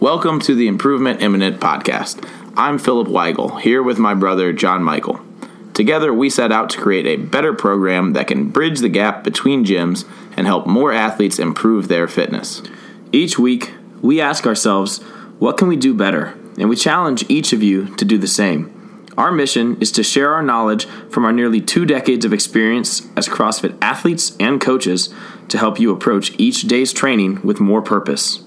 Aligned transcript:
Welcome 0.00 0.38
to 0.42 0.54
the 0.54 0.68
Improvement 0.68 1.22
Imminent 1.22 1.58
podcast. 1.60 2.24
I'm 2.56 2.78
Philip 2.78 3.08
Weigel, 3.08 3.60
here 3.60 3.82
with 3.82 3.98
my 3.98 4.14
brother 4.14 4.54
JonMichael. 4.54 5.74
Together, 5.74 6.14
we 6.14 6.30
set 6.30 6.52
out 6.52 6.70
to 6.70 6.80
create 6.80 7.04
a 7.04 7.16
better 7.16 7.52
program 7.52 8.12
that 8.12 8.28
can 8.28 8.50
bridge 8.50 8.78
the 8.78 8.88
gap 8.88 9.24
between 9.24 9.64
gyms 9.64 10.08
and 10.36 10.46
help 10.46 10.68
more 10.68 10.92
athletes 10.92 11.40
improve 11.40 11.88
their 11.88 12.06
fitness. 12.06 12.62
Each 13.10 13.40
week, 13.40 13.72
we 14.00 14.20
ask 14.20 14.46
ourselves, 14.46 14.98
what 15.40 15.56
can 15.56 15.66
we 15.66 15.74
do 15.74 15.92
better? 15.92 16.38
And 16.56 16.68
we 16.68 16.76
challenge 16.76 17.28
each 17.28 17.52
of 17.52 17.64
you 17.64 17.92
to 17.96 18.04
do 18.04 18.18
the 18.18 18.28
same. 18.28 19.04
Our 19.18 19.32
mission 19.32 19.78
is 19.80 19.90
to 19.92 20.04
share 20.04 20.32
our 20.32 20.44
knowledge 20.44 20.86
from 21.10 21.24
our 21.24 21.32
nearly 21.32 21.60
two 21.60 21.84
decades 21.84 22.24
of 22.24 22.32
experience 22.32 23.08
as 23.16 23.28
CrossFit 23.28 23.76
athletes 23.82 24.36
and 24.38 24.60
coaches 24.60 25.12
to 25.48 25.58
help 25.58 25.80
you 25.80 25.90
approach 25.90 26.38
each 26.38 26.62
day's 26.62 26.92
training 26.92 27.42
with 27.42 27.58
more 27.58 27.82
purpose. 27.82 28.44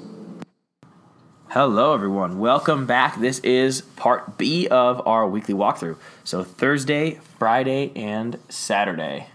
Hello, 1.54 1.93
everyone. 1.93 2.39
Welcome 2.39 2.85
back. 2.85 3.20
This 3.20 3.39
is 3.39 3.81
part 3.81 4.38
B 4.38 4.70
of 4.70 5.05
our 5.05 5.27
weekly 5.27 5.53
walkthrough. 5.53 5.98
So, 6.23 6.45
Thursday, 6.45 7.20
Friday, 7.38 7.91
and 7.93 8.39
Saturday. 8.48 9.27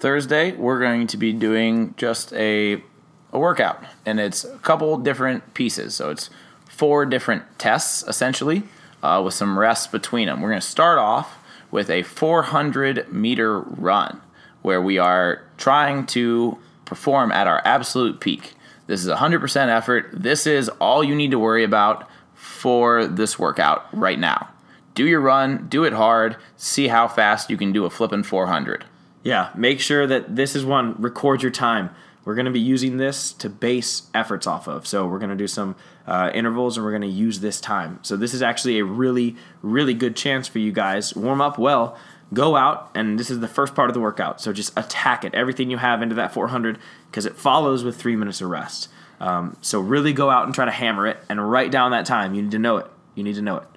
Thursday, 0.00 0.50
we're 0.50 0.80
going 0.80 1.06
to 1.06 1.16
be 1.16 1.32
doing 1.32 1.94
just 1.96 2.32
a, 2.32 2.82
a 3.30 3.38
workout, 3.38 3.84
and 4.04 4.18
it's 4.18 4.42
a 4.42 4.58
couple 4.58 4.98
different 4.98 5.54
pieces. 5.54 5.94
So, 5.94 6.10
it's 6.10 6.28
four 6.68 7.06
different 7.06 7.44
tests 7.56 8.02
essentially 8.08 8.64
uh, 9.04 9.22
with 9.24 9.34
some 9.34 9.56
rests 9.56 9.86
between 9.86 10.26
them. 10.26 10.40
We're 10.40 10.50
going 10.50 10.60
to 10.60 10.66
start 10.66 10.98
off 10.98 11.38
with 11.70 11.88
a 11.88 12.02
400 12.02 13.12
meter 13.12 13.60
run 13.60 14.20
where 14.62 14.82
we 14.82 14.98
are 14.98 15.44
trying 15.56 16.06
to 16.06 16.58
perform 16.84 17.30
at 17.30 17.46
our 17.46 17.62
absolute 17.64 18.18
peak. 18.18 18.54
This 18.86 19.04
is 19.04 19.08
100% 19.08 19.68
effort. 19.68 20.10
This 20.12 20.46
is 20.46 20.68
all 20.80 21.02
you 21.02 21.14
need 21.14 21.30
to 21.30 21.38
worry 21.38 21.64
about 21.64 22.08
for 22.34 23.06
this 23.06 23.38
workout 23.38 23.86
right 23.96 24.18
now. 24.18 24.50
Do 24.94 25.06
your 25.06 25.20
run, 25.20 25.66
do 25.68 25.84
it 25.84 25.92
hard, 25.92 26.36
see 26.56 26.88
how 26.88 27.08
fast 27.08 27.50
you 27.50 27.56
can 27.56 27.72
do 27.72 27.84
a 27.84 27.90
flipping 27.90 28.22
400. 28.22 28.84
Yeah, 29.22 29.50
make 29.54 29.80
sure 29.80 30.06
that 30.06 30.36
this 30.36 30.54
is 30.54 30.64
one, 30.64 30.94
record 31.00 31.42
your 31.42 31.50
time. 31.50 31.90
We're 32.24 32.34
going 32.34 32.46
to 32.46 32.52
be 32.52 32.60
using 32.60 32.96
this 32.96 33.32
to 33.34 33.50
base 33.50 34.04
efforts 34.14 34.46
off 34.46 34.66
of. 34.66 34.86
So 34.86 35.06
we're 35.06 35.18
going 35.18 35.30
to 35.30 35.36
do 35.36 35.46
some 35.46 35.76
uh, 36.06 36.30
intervals 36.32 36.76
and 36.76 36.84
we're 36.84 36.92
going 36.92 37.02
to 37.02 37.08
use 37.08 37.40
this 37.40 37.60
time. 37.60 37.98
So 38.02 38.16
this 38.16 38.32
is 38.32 38.42
actually 38.42 38.78
a 38.78 38.84
really, 38.84 39.36
really 39.62 39.94
good 39.94 40.16
chance 40.16 40.48
for 40.48 40.58
you 40.58 40.72
guys. 40.72 41.14
Warm 41.14 41.40
up 41.40 41.58
well, 41.58 41.98
go 42.32 42.56
out, 42.56 42.90
and 42.94 43.18
this 43.18 43.30
is 43.30 43.40
the 43.40 43.48
first 43.48 43.74
part 43.74 43.90
of 43.90 43.94
the 43.94 44.00
workout. 44.00 44.40
So 44.40 44.52
just 44.52 44.72
attack 44.76 45.24
it, 45.24 45.34
everything 45.34 45.70
you 45.70 45.76
have 45.78 46.02
into 46.02 46.14
that 46.16 46.32
400 46.32 46.78
because 47.10 47.26
it 47.26 47.36
follows 47.36 47.84
with 47.84 47.96
three 47.96 48.16
minutes 48.16 48.40
of 48.40 48.48
rest. 48.48 48.88
Um, 49.20 49.56
so 49.60 49.80
really 49.80 50.12
go 50.12 50.30
out 50.30 50.46
and 50.46 50.54
try 50.54 50.64
to 50.64 50.70
hammer 50.70 51.06
it 51.06 51.18
and 51.28 51.50
write 51.50 51.70
down 51.70 51.92
that 51.92 52.06
time. 52.06 52.34
You 52.34 52.42
need 52.42 52.50
to 52.52 52.58
know 52.58 52.78
it. 52.78 52.86
You 53.14 53.22
need 53.22 53.36
to 53.36 53.42
know 53.42 53.58
it. 53.58 53.68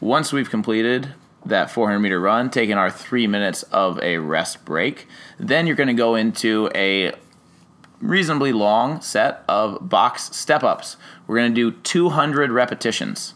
Once 0.00 0.32
we've 0.32 0.48
completed 0.48 1.14
that 1.44 1.70
400 1.70 1.98
meter 1.98 2.20
run, 2.20 2.50
taking 2.50 2.76
our 2.76 2.90
three 2.90 3.26
minutes 3.26 3.62
of 3.64 4.00
a 4.02 4.18
rest 4.18 4.64
break, 4.64 5.06
then 5.38 5.66
you're 5.66 5.76
going 5.76 5.88
to 5.88 5.94
go 5.94 6.14
into 6.14 6.70
a 6.74 7.12
reasonably 8.00 8.52
long 8.52 9.00
set 9.00 9.42
of 9.48 9.88
box 9.88 10.34
step 10.36 10.62
ups. 10.62 10.96
We're 11.26 11.36
going 11.36 11.54
to 11.54 11.70
do 11.70 11.76
200 11.78 12.50
repetitions. 12.50 13.34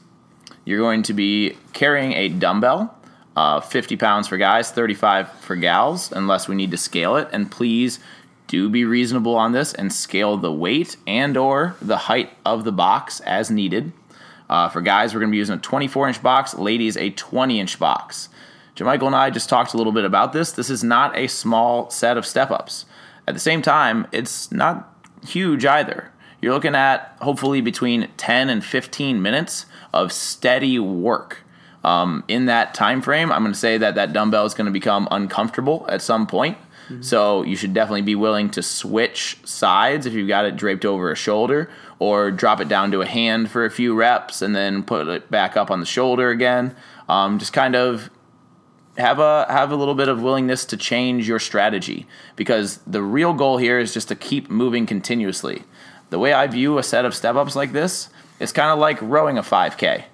You're 0.64 0.78
going 0.78 1.02
to 1.04 1.12
be 1.12 1.56
carrying 1.72 2.12
a 2.12 2.28
dumbbell, 2.28 2.96
uh, 3.36 3.60
50 3.60 3.96
pounds 3.96 4.28
for 4.28 4.36
guys, 4.36 4.70
35 4.70 5.30
for 5.40 5.56
gals, 5.56 6.12
unless 6.12 6.48
we 6.48 6.54
need 6.54 6.70
to 6.70 6.76
scale 6.76 7.16
it. 7.16 7.28
And 7.32 7.50
please 7.50 7.98
do 8.46 8.68
be 8.68 8.84
reasonable 8.84 9.34
on 9.34 9.52
this 9.52 9.72
and 9.72 9.92
scale 9.92 10.36
the 10.36 10.52
weight 10.52 10.96
and 11.06 11.36
or 11.36 11.76
the 11.80 11.96
height 11.96 12.30
of 12.44 12.64
the 12.64 12.72
box 12.72 13.20
as 13.20 13.50
needed. 13.50 13.92
Uh, 14.50 14.68
for 14.68 14.82
guys, 14.82 15.14
we're 15.14 15.20
going 15.20 15.30
to 15.30 15.32
be 15.32 15.38
using 15.38 15.56
a 15.56 15.60
24 15.60 16.08
inch 16.08 16.22
box. 16.22 16.54
Ladies, 16.54 16.96
a 16.96 17.10
20 17.10 17.58
inch 17.58 17.78
box. 17.78 18.28
JonMichael 18.76 19.06
and 19.06 19.16
I 19.16 19.30
just 19.30 19.48
talked 19.48 19.74
a 19.74 19.76
little 19.76 19.92
bit 19.92 20.04
about 20.04 20.32
this. 20.32 20.52
This 20.52 20.70
is 20.70 20.82
not 20.82 21.16
a 21.16 21.26
small 21.26 21.90
set 21.90 22.16
of 22.16 22.26
step 22.26 22.50
ups. 22.50 22.86
At 23.26 23.34
the 23.34 23.40
same 23.40 23.62
time, 23.62 24.06
it's 24.12 24.50
not 24.50 24.94
huge 25.26 25.64
either. 25.64 26.10
You're 26.40 26.54
looking 26.54 26.74
at 26.74 27.16
hopefully 27.20 27.60
between 27.60 28.08
10 28.16 28.50
and 28.50 28.64
15 28.64 29.22
minutes 29.22 29.66
of 29.94 30.12
steady 30.12 30.78
work. 30.78 31.41
Um, 31.84 32.22
in 32.28 32.46
that 32.46 32.74
time 32.74 33.02
frame, 33.02 33.32
I'm 33.32 33.42
going 33.42 33.52
to 33.52 33.58
say 33.58 33.78
that 33.78 33.96
that 33.96 34.12
dumbbell 34.12 34.46
is 34.46 34.54
going 34.54 34.66
to 34.66 34.72
become 34.72 35.08
uncomfortable 35.10 35.84
at 35.88 36.00
some 36.00 36.26
point. 36.26 36.56
Mm-hmm. 36.88 37.02
So 37.02 37.42
you 37.42 37.56
should 37.56 37.74
definitely 37.74 38.02
be 38.02 38.14
willing 38.14 38.50
to 38.50 38.62
switch 38.62 39.38
sides 39.44 40.06
if 40.06 40.12
you've 40.12 40.28
got 40.28 40.44
it 40.44 40.56
draped 40.56 40.84
over 40.84 41.10
a 41.10 41.16
shoulder, 41.16 41.70
or 41.98 42.30
drop 42.30 42.60
it 42.60 42.68
down 42.68 42.90
to 42.92 43.00
a 43.00 43.06
hand 43.06 43.50
for 43.50 43.64
a 43.64 43.70
few 43.70 43.94
reps 43.94 44.42
and 44.42 44.54
then 44.54 44.82
put 44.82 45.08
it 45.08 45.30
back 45.30 45.56
up 45.56 45.70
on 45.70 45.80
the 45.80 45.86
shoulder 45.86 46.30
again. 46.30 46.74
Um, 47.08 47.38
just 47.38 47.52
kind 47.52 47.74
of 47.74 48.10
have 48.98 49.18
a 49.18 49.46
have 49.48 49.72
a 49.72 49.76
little 49.76 49.94
bit 49.94 50.08
of 50.08 50.22
willingness 50.22 50.64
to 50.66 50.76
change 50.76 51.26
your 51.26 51.38
strategy 51.38 52.06
because 52.36 52.78
the 52.86 53.02
real 53.02 53.32
goal 53.32 53.56
here 53.56 53.78
is 53.78 53.94
just 53.94 54.08
to 54.08 54.14
keep 54.14 54.50
moving 54.50 54.86
continuously. 54.86 55.62
The 56.10 56.18
way 56.18 56.32
I 56.32 56.46
view 56.46 56.76
a 56.78 56.82
set 56.82 57.04
of 57.04 57.14
step 57.14 57.36
ups 57.36 57.56
like 57.56 57.72
this, 57.72 58.10
it's 58.38 58.52
kind 58.52 58.70
of 58.70 58.78
like 58.78 59.00
rowing 59.00 59.38
a 59.38 59.42
5K. 59.42 60.04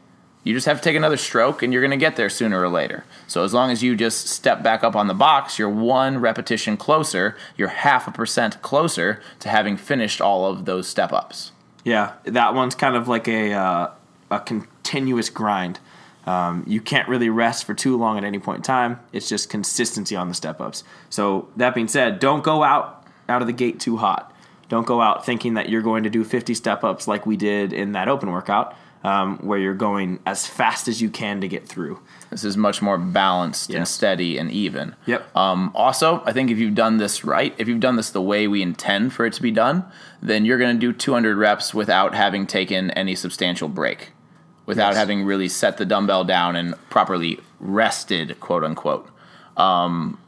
You 0.48 0.54
just 0.54 0.64
have 0.64 0.78
to 0.78 0.82
take 0.82 0.96
another 0.96 1.18
stroke 1.18 1.62
and 1.62 1.74
you're 1.74 1.82
going 1.82 1.90
to 1.90 1.98
get 1.98 2.16
there 2.16 2.30
sooner 2.30 2.58
or 2.58 2.70
later. 2.70 3.04
So 3.26 3.44
as 3.44 3.52
long 3.52 3.70
as 3.70 3.82
you 3.82 3.94
just 3.94 4.28
step 4.28 4.62
back 4.62 4.82
up 4.82 4.96
on 4.96 5.06
the 5.06 5.12
box, 5.12 5.58
you're 5.58 5.68
one 5.68 6.22
repetition 6.22 6.78
closer, 6.78 7.36
you're 7.58 7.68
half 7.68 8.08
a 8.08 8.10
percent 8.10 8.62
closer 8.62 9.20
to 9.40 9.50
having 9.50 9.76
finished 9.76 10.22
all 10.22 10.46
of 10.46 10.64
those 10.64 10.88
step 10.88 11.12
ups. 11.12 11.52
Yeah, 11.84 12.14
that 12.24 12.54
one's 12.54 12.74
kind 12.74 12.96
of 12.96 13.08
like 13.08 13.28
a 13.28 13.52
uh, 13.52 13.90
a 14.30 14.40
continuous 14.40 15.28
grind. 15.28 15.80
Um, 16.24 16.64
you 16.66 16.80
can't 16.80 17.10
really 17.10 17.28
rest 17.28 17.66
for 17.66 17.74
too 17.74 17.98
long 17.98 18.16
at 18.16 18.24
any 18.24 18.38
point 18.38 18.60
in 18.60 18.62
time. 18.62 19.00
It's 19.12 19.28
just 19.28 19.50
consistency 19.50 20.16
on 20.16 20.30
the 20.30 20.34
step 20.34 20.62
ups. 20.62 20.82
So 21.10 21.50
that 21.56 21.74
being 21.74 21.88
said, 21.88 22.20
don't 22.20 22.42
go 22.42 22.62
out 22.62 23.06
out 23.28 23.42
of 23.42 23.48
the 23.48 23.52
gate 23.52 23.80
too 23.80 23.98
hot. 23.98 24.34
Don't 24.70 24.86
go 24.86 25.02
out 25.02 25.26
thinking 25.26 25.54
that 25.54 25.68
you're 25.68 25.82
going 25.82 26.04
to 26.04 26.10
do 26.10 26.24
50 26.24 26.54
step 26.54 26.84
ups 26.84 27.06
like 27.06 27.26
we 27.26 27.36
did 27.36 27.74
in 27.74 27.92
that 27.92 28.08
open 28.08 28.30
workout, 28.30 28.74
um, 29.04 29.38
where 29.38 29.58
you're 29.58 29.74
going 29.74 30.18
as 30.26 30.46
fast 30.46 30.88
as 30.88 31.00
you 31.00 31.10
can 31.10 31.40
to 31.40 31.48
get 31.48 31.66
through. 31.66 32.00
This 32.30 32.44
is 32.44 32.56
much 32.56 32.82
more 32.82 32.98
balanced 32.98 33.70
yes. 33.70 33.76
and 33.76 33.88
steady 33.88 34.38
and 34.38 34.50
even. 34.50 34.94
Yep. 35.06 35.36
Um, 35.36 35.70
also, 35.74 36.22
I 36.26 36.32
think 36.32 36.50
if 36.50 36.58
you've 36.58 36.74
done 36.74 36.98
this 36.98 37.24
right, 37.24 37.54
if 37.58 37.68
you've 37.68 37.80
done 37.80 37.96
this 37.96 38.10
the 38.10 38.22
way 38.22 38.48
we 38.48 38.62
intend 38.62 39.12
for 39.12 39.24
it 39.24 39.32
to 39.34 39.42
be 39.42 39.50
done, 39.50 39.84
then 40.20 40.44
you're 40.44 40.58
going 40.58 40.74
to 40.74 40.80
do 40.80 40.92
200 40.92 41.36
reps 41.36 41.72
without 41.72 42.14
having 42.14 42.46
taken 42.46 42.90
any 42.92 43.14
substantial 43.14 43.68
break 43.68 44.12
without 44.68 44.90
yes. 44.90 44.96
having 44.98 45.24
really 45.24 45.48
set 45.48 45.78
the 45.78 45.86
dumbbell 45.86 46.24
down 46.24 46.54
and 46.54 46.74
properly 46.90 47.40
rested, 47.58 48.38
quote 48.38 48.62
unquote. 48.62 49.08
Um, 49.56 50.20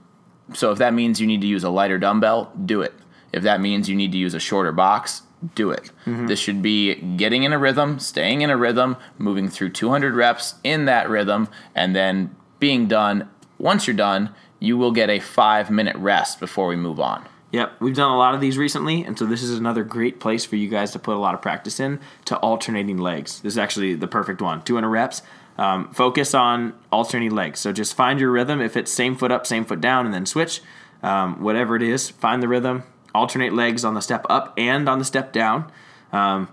so 0.54 0.72
if 0.72 0.78
that 0.78 0.94
means 0.94 1.20
you 1.20 1.26
need 1.26 1.42
to 1.42 1.46
use 1.46 1.62
a 1.62 1.68
lighter 1.68 1.98
dumbbell, 1.98 2.50
do 2.64 2.80
it. 2.80 2.94
If 3.34 3.42
that 3.42 3.60
means 3.60 3.86
you 3.86 3.94
need 3.94 4.12
to 4.12 4.18
use 4.18 4.32
a 4.32 4.40
shorter 4.40 4.72
box, 4.72 5.22
do 5.54 5.70
it. 5.70 5.90
Mm-hmm. 6.06 6.26
This 6.26 6.38
should 6.38 6.62
be 6.62 6.94
getting 6.94 7.42
in 7.44 7.52
a 7.52 7.58
rhythm, 7.58 7.98
staying 7.98 8.42
in 8.42 8.50
a 8.50 8.56
rhythm, 8.56 8.96
moving 9.18 9.48
through 9.48 9.70
200 9.70 10.14
reps 10.14 10.56
in 10.64 10.84
that 10.84 11.08
rhythm, 11.08 11.48
and 11.74 11.94
then 11.94 12.34
being 12.58 12.86
done. 12.86 13.28
Once 13.58 13.86
you're 13.86 13.96
done, 13.96 14.34
you 14.58 14.76
will 14.76 14.92
get 14.92 15.08
a 15.10 15.18
five 15.18 15.70
minute 15.70 15.96
rest 15.96 16.40
before 16.40 16.66
we 16.66 16.76
move 16.76 17.00
on. 17.00 17.26
Yep, 17.52 17.80
we've 17.80 17.96
done 17.96 18.12
a 18.12 18.16
lot 18.16 18.34
of 18.34 18.40
these 18.40 18.56
recently, 18.56 19.02
and 19.02 19.18
so 19.18 19.26
this 19.26 19.42
is 19.42 19.58
another 19.58 19.82
great 19.82 20.20
place 20.20 20.44
for 20.44 20.54
you 20.54 20.68
guys 20.68 20.92
to 20.92 21.00
put 21.00 21.16
a 21.16 21.18
lot 21.18 21.34
of 21.34 21.42
practice 21.42 21.80
in 21.80 21.98
to 22.26 22.36
alternating 22.36 22.98
legs. 22.98 23.40
This 23.40 23.54
is 23.54 23.58
actually 23.58 23.94
the 23.96 24.06
perfect 24.06 24.40
one. 24.40 24.62
200 24.62 24.88
reps. 24.88 25.22
Um, 25.58 25.92
focus 25.92 26.32
on 26.32 26.74
alternating 26.92 27.34
legs. 27.34 27.58
So 27.60 27.72
just 27.72 27.94
find 27.94 28.20
your 28.20 28.30
rhythm. 28.30 28.60
If 28.60 28.76
it's 28.76 28.90
same 28.90 29.16
foot 29.16 29.32
up, 29.32 29.46
same 29.46 29.64
foot 29.64 29.80
down, 29.80 30.06
and 30.06 30.14
then 30.14 30.26
switch, 30.26 30.62
um, 31.02 31.42
whatever 31.42 31.74
it 31.74 31.82
is, 31.82 32.08
find 32.08 32.42
the 32.42 32.48
rhythm. 32.48 32.84
Alternate 33.14 33.52
legs 33.52 33.84
on 33.84 33.94
the 33.94 34.00
step 34.00 34.24
up 34.28 34.54
and 34.56 34.88
on 34.88 34.98
the 34.98 35.04
step 35.04 35.32
down. 35.32 35.70
Um, 36.12 36.48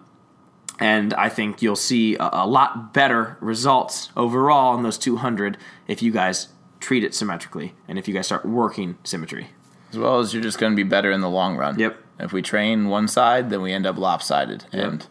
and 0.80 1.14
I 1.14 1.30
think 1.30 1.62
you'll 1.62 1.76
see 1.76 2.16
a, 2.16 2.30
a 2.32 2.48
lot 2.48 2.94
better 2.94 3.38
results 3.40 4.10
overall 4.16 4.76
on 4.76 4.84
those 4.84 4.98
200 4.98 5.58
if 5.88 6.02
you 6.02 6.12
guys 6.12 6.50
treat 6.80 7.04
it 7.04 7.16
symmetrically 7.16 7.74
and 7.88 7.98
if 7.98 8.08
you 8.08 8.14
guys 8.14 8.28
start 8.28 8.46
working 8.46 8.98
symmetry. 9.04 9.50
As 9.92 9.98
well 9.98 10.20
as 10.20 10.34
you're 10.34 10.44
just 10.44 10.60
going 10.60 10.74
to 10.74 10.76
be 10.76 10.84
better 10.84 11.12
in 11.12 11.22
the 11.22 11.30
long 11.30 11.58
run. 11.58 11.80
Yep. 11.80 11.98
If 12.20 12.34
we 12.34 12.42
train 12.42 12.90
one 12.90 13.08
side, 13.08 13.50
then 13.50 13.62
we 13.62 13.72
end 13.72 13.86
up 13.86 13.98
lopsided. 13.98 14.66
Yep. 14.72 14.88
And 14.88 15.08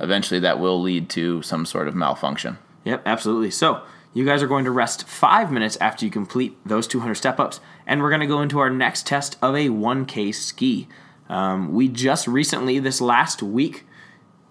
eventually 0.00 0.40
that 0.40 0.60
will 0.60 0.80
lead 0.80 1.08
to 1.10 1.42
some 1.42 1.64
sort 1.64 1.88
of 1.88 1.94
malfunction. 1.94 2.58
Yep, 2.84 3.02
absolutely. 3.06 3.50
So 3.50 3.82
you 4.14 4.24
guys 4.24 4.42
are 4.42 4.46
going 4.46 4.64
to 4.64 4.70
rest 4.70 5.06
five 5.06 5.50
minutes 5.50 5.76
after 5.80 6.04
you 6.04 6.10
complete 6.10 6.56
those 6.64 6.86
200 6.86 7.14
step 7.14 7.38
ups, 7.40 7.60
and 7.88 8.02
we're 8.02 8.10
going 8.10 8.20
to 8.20 8.26
go 8.26 8.42
into 8.42 8.60
our 8.60 8.70
next 8.70 9.06
test 9.06 9.36
of 9.42 9.56
a 9.56 9.68
1K 9.68 10.32
ski. 10.34 10.86
Um, 11.28 11.72
we 11.72 11.88
just 11.88 12.28
recently, 12.28 12.78
this 12.78 13.00
last 13.00 13.42
week, 13.42 13.86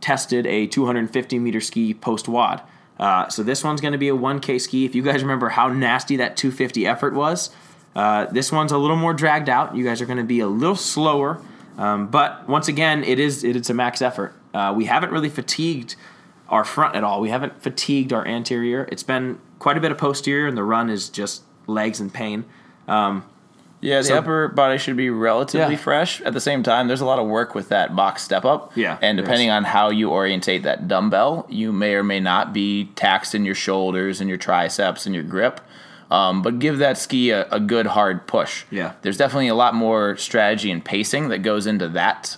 tested 0.02 0.46
a 0.48 0.68
250 0.68 1.40
meter 1.40 1.62
ski 1.62 1.94
post 1.94 2.28
WOD. 2.28 2.62
Uh, 3.00 3.30
so 3.30 3.44
this 3.44 3.64
one's 3.64 3.80
going 3.80 3.92
to 3.92 3.98
be 3.98 4.10
a 4.10 4.16
1K 4.16 4.60
ski. 4.60 4.86
If 4.86 4.96
you 4.96 5.04
guys 5.04 5.22
remember 5.22 5.50
how 5.50 5.68
nasty 5.70 6.18
that 6.18 6.36
250 6.36 6.88
effort 6.88 7.14
was, 7.14 7.52
uh, 7.96 8.26
this 8.26 8.52
one's 8.52 8.72
a 8.72 8.78
little 8.78 8.96
more 8.96 9.14
dragged 9.14 9.50
out. 9.50 9.76
You 9.76 9.84
guys 9.84 10.02
are 10.02 10.06
going 10.06 10.18
to 10.18 10.24
be 10.24 10.40
a 10.40 10.48
little 10.48 10.76
slower, 10.76 11.42
um, 11.78 12.08
but 12.08 12.48
once 12.50 12.68
again, 12.68 13.04
it 13.04 13.20
is 13.20 13.44
it, 13.44 13.56
it's 13.56 13.70
a 13.70 13.74
max 13.74 14.02
effort. 14.02 14.36
Uh, 14.54 14.74
we 14.76 14.86
haven't 14.86 15.12
really 15.12 15.30
fatigued 15.30 15.96
our 16.50 16.64
front 16.64 16.96
at 16.96 17.04
all. 17.04 17.22
We 17.22 17.30
haven't 17.30 17.62
fatigued 17.62 18.14
our 18.14 18.26
anterior. 18.26 18.88
It's 18.92 19.04
been 19.04 19.40
quite 19.60 19.78
a 19.78 19.80
bit 19.80 19.92
of 19.92 19.98
posterior, 19.98 20.48
and 20.48 20.58
the 20.58 20.64
run 20.64 20.90
is 20.90 21.10
just 21.10 21.44
legs 21.68 22.00
and 22.00 22.12
pain. 22.12 22.46
Um, 22.88 23.24
Yeah, 23.80 24.00
the 24.00 24.06
So- 24.06 24.18
upper 24.18 24.48
body 24.48 24.80
should 24.80 24.98
be 24.98 25.12
relatively 25.12 25.76
Yeah. 25.76 25.80
fresh. 25.80 26.20
At 26.22 26.34
the 26.34 26.40
same 26.42 26.64
time, 26.64 26.88
there's 26.88 27.00
a 27.00 27.06
lot 27.06 27.20
of 27.20 27.28
work 27.28 27.54
with 27.54 27.70
that 27.70 27.96
box 27.96 28.24
step 28.24 28.44
up. 28.44 28.72
Yeah, 28.74 28.98
And 29.04 29.20
depending 29.20 29.52
on 29.52 29.66
how 29.66 29.92
you 29.92 30.10
orientate 30.10 30.64
that 30.64 30.88
dumbbell, 30.88 31.46
you 31.48 31.72
may 31.72 31.94
or 31.94 32.02
may 32.02 32.20
not 32.20 32.54
be 32.54 32.86
taxed 32.96 33.36
in 33.36 33.46
your 33.46 33.54
shoulders 33.54 34.20
and 34.20 34.28
your 34.28 34.40
triceps 34.40 35.06
and 35.06 35.14
your 35.14 35.24
grip. 35.24 35.62
Um, 36.10 36.42
but 36.42 36.58
give 36.58 36.80
that 36.80 36.98
ski 36.98 37.30
a, 37.30 37.46
a 37.52 37.60
good 37.60 37.86
hard 37.88 38.26
push. 38.26 38.64
Yeah. 38.72 38.94
There's 39.04 39.18
definitely 39.18 39.50
a 39.50 39.56
lot 39.56 39.76
more 39.76 40.18
strategy 40.18 40.72
and 40.72 40.84
pacing 40.84 41.30
that 41.30 41.44
goes 41.44 41.68
into 41.68 41.88
that 41.90 42.38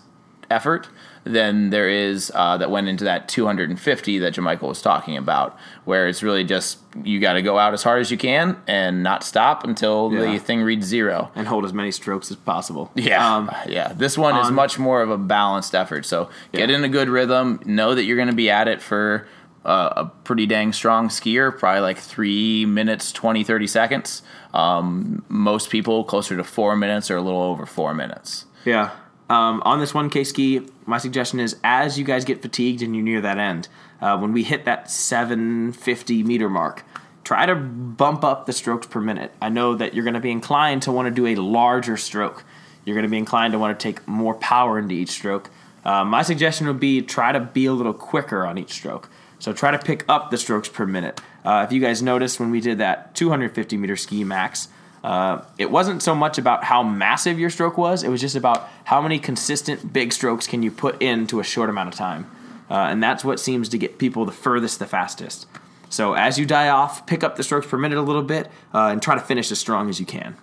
effort 0.52 0.90
than 1.31 1.70
there 1.70 1.88
is 1.88 2.31
uh, 2.34 2.58
that 2.58 2.72
went 2.72 2.88
into 2.88 3.04
that 3.04 3.28
250 3.30 4.20
that 4.20 4.34
JonMichael 4.34 4.68
was 4.68 4.81
talking 4.81 5.16
about, 5.16 5.58
where 5.86 6.08
it's 6.08 6.24
really 6.24 6.44
just 6.44 6.80
you 7.04 7.20
got 7.20 7.34
to 7.34 7.42
go 7.42 7.58
out 7.60 7.74
as 7.74 7.84
hard 7.84 8.02
as 8.02 8.10
you 8.12 8.18
can 8.18 8.58
and 8.68 9.04
not 9.04 9.24
stop 9.24 9.64
until 9.64 10.12
Yeah. 10.14 10.31
the 10.34 10.40
thing 10.40 10.62
reads 10.64 10.88
zero. 10.88 11.31
and 11.36 11.48
hold 11.48 11.66
as 11.66 11.74
many 11.74 11.92
strokes 11.92 12.31
as 12.31 12.38
possible. 12.38 12.92
Yeah, 12.96 13.36
Um, 13.36 13.52
yeah. 13.68 13.94
This 13.94 14.18
one 14.18 14.36
is 14.38 14.50
much 14.52 14.80
more 14.80 15.02
of 15.02 15.10
a 15.12 15.18
balanced 15.18 15.76
effort. 15.76 16.06
So 16.06 16.30
get 16.52 16.70
in 16.70 16.84
a 16.84 16.90
good 16.90 17.10
rhythm. 17.10 17.60
Know 17.66 17.96
that 17.96 18.04
you're 18.04 18.18
going 18.18 18.30
to 18.30 18.36
be 18.36 18.50
at 18.50 18.68
it 18.68 18.81
for 18.81 19.28
uh, 19.66 19.94
a 19.98 20.06
pretty 20.24 20.46
dang 20.46 20.74
strong 20.74 21.10
skier, 21.10 21.56
probably 21.58 21.81
like 21.81 21.98
three 21.98 22.66
minutes, 22.66 23.12
20, 23.12 23.44
30 23.44 23.68
seconds. 23.68 24.22
Um, 24.54 25.24
most 25.30 25.70
people 25.70 26.04
closer 26.06 26.36
to 26.38 26.44
four 26.44 26.76
minutes 26.76 27.12
or 27.12 27.18
a 27.18 27.22
little 27.22 27.42
over 27.42 27.66
four 27.66 27.94
minutes. 27.94 28.46
Yeah. 28.66 28.92
Um, 29.30 29.62
on 29.64 29.80
this 29.80 29.92
1K 29.92 30.26
ski, 30.26 30.62
my 30.86 30.98
suggestion 30.98 31.40
is 31.40 31.56
as 31.64 32.00
you 32.00 32.04
guys 32.04 32.26
get 32.26 32.42
fatigued 32.42 32.81
and 32.81 32.96
you're 32.96 33.04
near 33.04 33.22
that 33.22 33.38
end, 33.38 33.68
uh, 34.02 34.18
when 34.18 34.34
we 34.34 34.44
hit 34.44 34.66
that 34.66 34.90
750 34.90 36.24
meter 36.24 36.50
mark, 36.50 36.84
try 37.24 37.46
to 37.46 37.54
bump 37.54 38.24
up 38.24 38.48
the 38.48 38.54
strokes 38.54 38.88
per 38.88 39.00
minute. 39.00 39.31
I 39.40 39.50
know 39.50 39.76
that 39.76 39.94
you're 39.94 40.04
going 40.04 40.16
to 40.16 40.20
be 40.20 40.31
inclined 40.31 40.81
to 40.84 40.92
want 40.92 41.08
to 41.08 41.12
do 41.12 41.28
a 41.28 41.36
larger 41.36 41.96
stroke. 41.96 42.44
You're 42.86 42.96
going 42.96 43.04
to 43.04 43.10
be 43.10 43.20
inclined 43.20 43.54
to 43.54 43.60
want 43.60 43.80
to 43.80 43.84
take 43.84 44.08
more 44.08 44.34
power 44.34 44.80
into 44.80 44.96
each 44.96 45.12
stroke. 45.12 45.52
Uh, 45.86 46.04
my 46.04 46.24
suggestion 46.24 46.66
would 46.66 46.80
be 46.80 47.02
try 47.02 47.31
to 47.31 47.40
be 47.40 47.68
a 47.68 47.74
little 47.74 47.94
quicker 47.94 48.46
on 48.46 48.58
each 48.58 48.72
stroke. 48.72 49.10
So 49.38 49.54
try 49.54 49.72
to 49.72 49.80
pick 49.80 50.04
up 50.10 50.31
the 50.31 50.38
strokes 50.38 50.68
per 50.68 50.86
minute. 50.86 51.22
Uh, 51.46 51.66
if 51.68 51.72
you 51.72 51.80
guys 51.80 52.02
noticed 52.02 52.40
when 52.40 52.50
we 52.52 52.62
did 52.62 52.80
that 52.80 53.16
250 53.16 53.78
meter 53.78 53.96
ski 53.96 54.24
max, 54.24 54.68
uh, 55.04 55.44
it 55.58 55.72
wasn't 55.72 56.02
so 56.02 56.14
much 56.14 56.38
about 56.38 56.64
how 56.64 56.84
massive 56.84 57.40
your 57.40 57.50
stroke 57.50 57.78
was, 57.78 58.04
it 58.04 58.10
was 58.10 58.20
just 58.20 58.36
about 58.36 58.70
how 58.90 59.00
many 59.00 59.20
consistent 59.20 59.94
big 59.94 60.12
strokes 60.12 60.48
can 60.48 60.64
you 60.64 60.72
put 60.72 61.00
into 61.00 61.40
a 61.40 61.44
short 61.44 61.70
amount 61.70 61.88
of 61.88 61.94
time. 61.94 62.26
Uh, 62.72 62.88
and 62.90 63.04
that's 63.04 63.24
what 63.24 63.40
seems 63.40 63.70
to 63.70 63.78
get 63.78 64.00
people 64.00 64.26
the 64.26 64.32
furthest, 64.32 64.80
the 64.80 64.88
fastest. 64.88 65.46
So 65.90 66.14
as 66.14 66.40
you 66.40 66.48
die 66.48 66.70
off, 66.70 67.06
pick 67.06 67.24
up 67.24 67.36
the 67.36 67.44
strokes 67.44 67.68
per 67.68 67.78
minute 67.78 68.00
a 68.00 68.02
little 68.02 68.24
bit 68.24 68.48
uh, 68.74 68.88
and 68.88 69.00
try 69.00 69.14
to 69.14 69.22
finish 69.22 69.52
as 69.52 69.60
strong 69.60 69.90
as 69.90 70.00
you 70.00 70.08
can. 70.08 70.38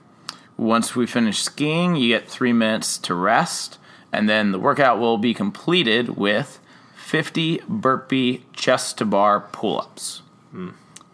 Once 0.56 0.94
we 0.94 1.06
finish 1.06 1.42
skiing, 1.42 1.96
you 1.96 2.10
get 2.10 2.28
three 2.28 2.52
minutes 2.52 2.98
to 2.98 3.14
rest, 3.14 3.78
and 4.12 4.28
then 4.28 4.52
the 4.52 4.60
workout 4.60 5.00
will 5.00 5.18
be 5.18 5.34
completed 5.34 6.10
with 6.10 6.60
50 6.94 7.62
burpee 7.68 8.44
chest 8.52 8.98
to 8.98 9.04
bar 9.04 9.40
pull 9.40 9.80
ups. 9.80 10.22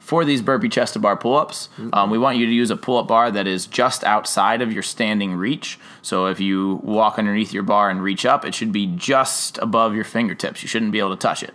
For 0.02 0.24
these 0.24 0.42
burpee 0.42 0.68
chest 0.68 0.94
to 0.94 0.98
bar 0.98 1.16
pull 1.16 1.36
ups, 1.36 1.68
um, 1.92 2.10
we 2.10 2.18
want 2.18 2.36
you 2.36 2.44
to 2.44 2.52
use 2.52 2.70
a 2.70 2.76
pull 2.76 2.98
up 2.98 3.06
bar 3.06 3.30
that 3.30 3.46
is 3.46 3.66
just 3.66 4.02
outside 4.02 4.60
of 4.60 4.72
your 4.72 4.82
standing 4.82 5.34
reach. 5.34 5.78
So 6.02 6.26
if 6.26 6.40
you 6.40 6.80
walk 6.82 7.20
underneath 7.20 7.52
your 7.52 7.62
bar 7.62 7.88
and 7.88 8.02
reach 8.02 8.26
up, 8.26 8.44
it 8.44 8.52
should 8.52 8.72
be 8.72 8.86
just 8.86 9.58
above 9.58 9.94
your 9.94 10.04
fingertips. 10.04 10.60
You 10.60 10.68
shouldn't 10.68 10.90
be 10.90 10.98
able 10.98 11.16
to 11.16 11.16
touch 11.16 11.44
it. 11.44 11.54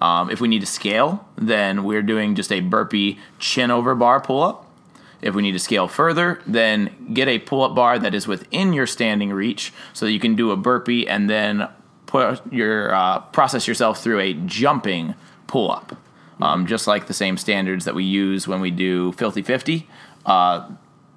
Um, 0.00 0.30
if 0.30 0.42
we 0.42 0.46
need 0.46 0.60
to 0.60 0.66
scale, 0.66 1.26
then 1.36 1.84
we're 1.84 2.02
doing 2.02 2.34
just 2.34 2.52
a 2.52 2.60
burpee 2.60 3.18
chin 3.38 3.70
over 3.70 3.94
bar 3.94 4.20
pull 4.20 4.42
up. 4.42 4.70
If 5.22 5.34
we 5.34 5.40
need 5.40 5.52
to 5.52 5.58
scale 5.58 5.88
further, 5.88 6.40
then 6.46 7.14
get 7.14 7.28
a 7.28 7.38
pull 7.38 7.62
up 7.62 7.74
bar 7.74 7.98
that 7.98 8.14
is 8.14 8.28
within 8.28 8.74
your 8.74 8.86
standing 8.86 9.32
reach 9.32 9.72
so 9.94 10.04
that 10.04 10.12
you 10.12 10.20
can 10.20 10.36
do 10.36 10.50
a 10.50 10.56
burpee 10.56 11.08
and 11.08 11.30
then 11.30 11.66
put 12.04 12.52
your 12.52 12.94
uh, 12.94 13.20
process 13.20 13.66
yourself 13.66 14.02
through 14.02 14.20
a 14.20 14.34
jumping 14.34 15.14
pull 15.46 15.70
up. 15.70 15.96
Um, 16.40 16.66
just 16.66 16.86
like 16.86 17.06
the 17.06 17.14
same 17.14 17.38
standards 17.38 17.86
that 17.86 17.94
we 17.94 18.04
use 18.04 18.46
when 18.46 18.60
we 18.60 18.70
do 18.70 19.12
filthy 19.12 19.40
50. 19.40 19.88
Uh, 20.26 20.68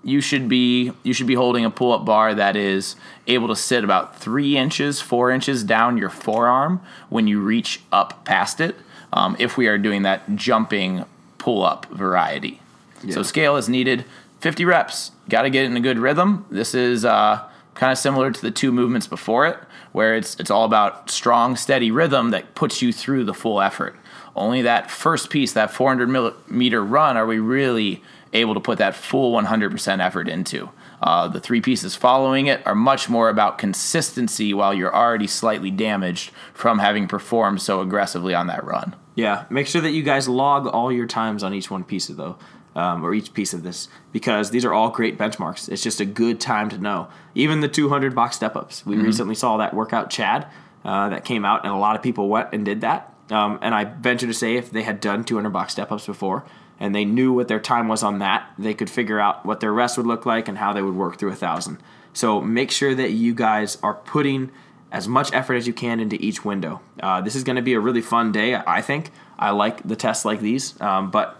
you 0.03 0.21
should 0.21 0.47
be 0.47 0.93
you 1.03 1.13
should 1.13 1.27
be 1.27 1.33
holding 1.33 1.65
a 1.65 1.69
pull 1.69 1.91
up 1.91 2.05
bar 2.05 2.33
that 2.33 2.55
is 2.55 2.95
able 3.27 3.49
to 3.49 3.55
sit 3.55 3.83
about 3.83 4.17
three 4.17 4.57
inches, 4.57 5.01
four 5.01 5.29
inches 5.29 5.63
down 5.63 5.97
your 5.97 6.09
forearm 6.09 6.81
when 7.09 7.27
you 7.27 7.41
reach 7.41 7.81
up 7.91 8.23
past 8.23 8.61
it. 8.61 8.75
Um, 9.11 9.35
if 9.39 9.57
we 9.57 9.67
are 9.67 9.77
doing 9.77 10.03
that 10.03 10.35
jumping 10.35 11.03
pull 11.37 11.63
up 11.63 11.85
variety, 11.87 12.61
so 13.09 13.23
scale 13.23 13.57
is 13.57 13.67
needed. 13.67 14.05
50 14.39 14.63
reps. 14.63 15.11
Got 15.27 15.41
to 15.43 15.49
get 15.49 15.65
in 15.65 15.75
a 15.75 15.81
good 15.81 15.99
rhythm. 15.99 16.45
This 16.49 16.73
is 16.73 17.03
uh, 17.03 17.43
kind 17.75 17.91
of 17.91 17.97
similar 17.97 18.31
to 18.31 18.41
the 18.41 18.51
two 18.51 18.71
movements 18.71 19.07
before 19.07 19.47
it, 19.47 19.57
where 19.91 20.15
it's 20.15 20.39
it's 20.39 20.51
all 20.51 20.63
about 20.63 21.09
strong, 21.09 21.55
steady 21.55 21.91
rhythm 21.91 22.29
that 22.31 22.55
puts 22.55 22.81
you 22.81 22.93
through 22.93 23.25
the 23.25 23.33
full 23.33 23.61
effort. 23.61 23.95
Only 24.35 24.61
that 24.63 24.89
first 24.89 25.29
piece, 25.29 25.53
that 25.53 25.71
400 25.71 26.07
millimeter 26.07 26.83
run, 26.83 27.17
are 27.17 27.25
we 27.25 27.39
really 27.39 28.03
able 28.33 28.53
to 28.53 28.59
put 28.59 28.77
that 28.77 28.95
full 28.95 29.33
100% 29.39 30.05
effort 30.05 30.27
into. 30.27 30.69
Uh, 31.01 31.27
the 31.27 31.39
three 31.39 31.61
pieces 31.61 31.95
following 31.95 32.47
it 32.47 32.65
are 32.65 32.75
much 32.75 33.09
more 33.09 33.29
about 33.29 33.57
consistency 33.57 34.53
while 34.53 34.73
you're 34.73 34.93
already 34.93 35.27
slightly 35.27 35.71
damaged 35.71 36.31
from 36.53 36.79
having 36.79 37.07
performed 37.07 37.61
so 37.61 37.81
aggressively 37.81 38.33
on 38.33 38.47
that 38.47 38.63
run. 38.63 38.95
Yeah, 39.15 39.45
make 39.49 39.67
sure 39.67 39.81
that 39.81 39.91
you 39.91 40.03
guys 40.03 40.27
log 40.27 40.67
all 40.67 40.91
your 40.91 41.07
times 41.07 41.43
on 41.43 41.53
each 41.53 41.71
one 41.71 41.83
piece 41.83 42.09
of 42.09 42.17
though, 42.17 42.37
um, 42.75 43.03
or 43.03 43.13
each 43.13 43.33
piece 43.33 43.53
of 43.53 43.63
this, 43.63 43.87
because 44.11 44.51
these 44.51 44.65
are 44.65 44.73
all 44.73 44.89
great 44.89 45.17
benchmarks. 45.17 45.69
It's 45.69 45.83
just 45.83 45.99
a 46.01 46.05
good 46.05 46.39
time 46.39 46.69
to 46.69 46.77
know. 46.77 47.07
Even 47.33 47.61
the 47.61 47.67
200 47.67 48.13
box 48.13 48.35
step 48.35 48.55
ups. 48.55 48.85
We 48.85 48.97
recently 48.97 49.35
saw 49.35 49.57
that 49.57 49.73
workout 49.73 50.09
Chad 50.09 50.47
uh, 50.83 51.09
that 51.09 51.25
came 51.25 51.45
out, 51.45 51.63
and 51.63 51.73
a 51.73 51.77
lot 51.77 51.95
of 51.95 52.03
people 52.03 52.27
went 52.27 52.49
and 52.53 52.65
did 52.65 52.81
that. 52.81 53.13
Um, 53.31 53.59
and 53.61 53.75
I 53.75 53.83
venture 53.85 54.27
to 54.27 54.33
say, 54.33 54.55
if 54.55 54.71
they 54.71 54.83
had 54.83 54.99
done 54.99 55.23
200 55.23 55.49
box 55.51 55.71
step 55.73 55.91
ups 55.91 56.05
before 56.07 56.43
and 56.79 56.95
they 56.95 57.05
knew 57.05 57.31
what 57.33 57.47
their 57.47 57.59
time 57.59 57.87
was 57.87 58.01
on 58.03 58.19
that, 58.19 58.49
they 58.57 58.73
could 58.73 58.89
figure 58.89 59.19
out 59.19 59.45
what 59.45 59.59
their 59.59 59.71
rest 59.73 59.97
would 59.97 60.07
look 60.07 60.25
like 60.25 60.47
and 60.47 60.57
how 60.57 60.73
they 60.73 60.81
would 60.81 60.95
work 60.95 61.17
through 61.17 61.31
a 61.31 61.35
thousand. 61.35 61.77
So 62.13 62.41
make 62.41 62.71
sure 62.71 62.95
that 62.95 63.11
you 63.11 63.33
guys 63.35 63.77
are 63.83 63.93
putting 63.93 64.49
as 64.91 65.07
much 65.07 65.31
effort 65.33 65.53
as 65.53 65.67
you 65.67 65.73
can 65.73 65.99
into 65.99 66.15
each 66.19 66.43
window. 66.43 66.81
Uh, 67.01 67.21
this 67.21 67.35
is 67.35 67.43
going 67.43 67.57
to 67.57 67.61
be 67.61 67.73
a 67.73 67.79
really 67.79 68.01
fun 68.01 68.31
day, 68.31 68.55
I 68.55 68.81
think. 68.81 69.11
I 69.37 69.51
like 69.51 69.87
the 69.87 69.95
tests 69.95 70.25
like 70.25 70.39
these, 70.39 70.79
um, 70.81 71.11
but 71.11 71.35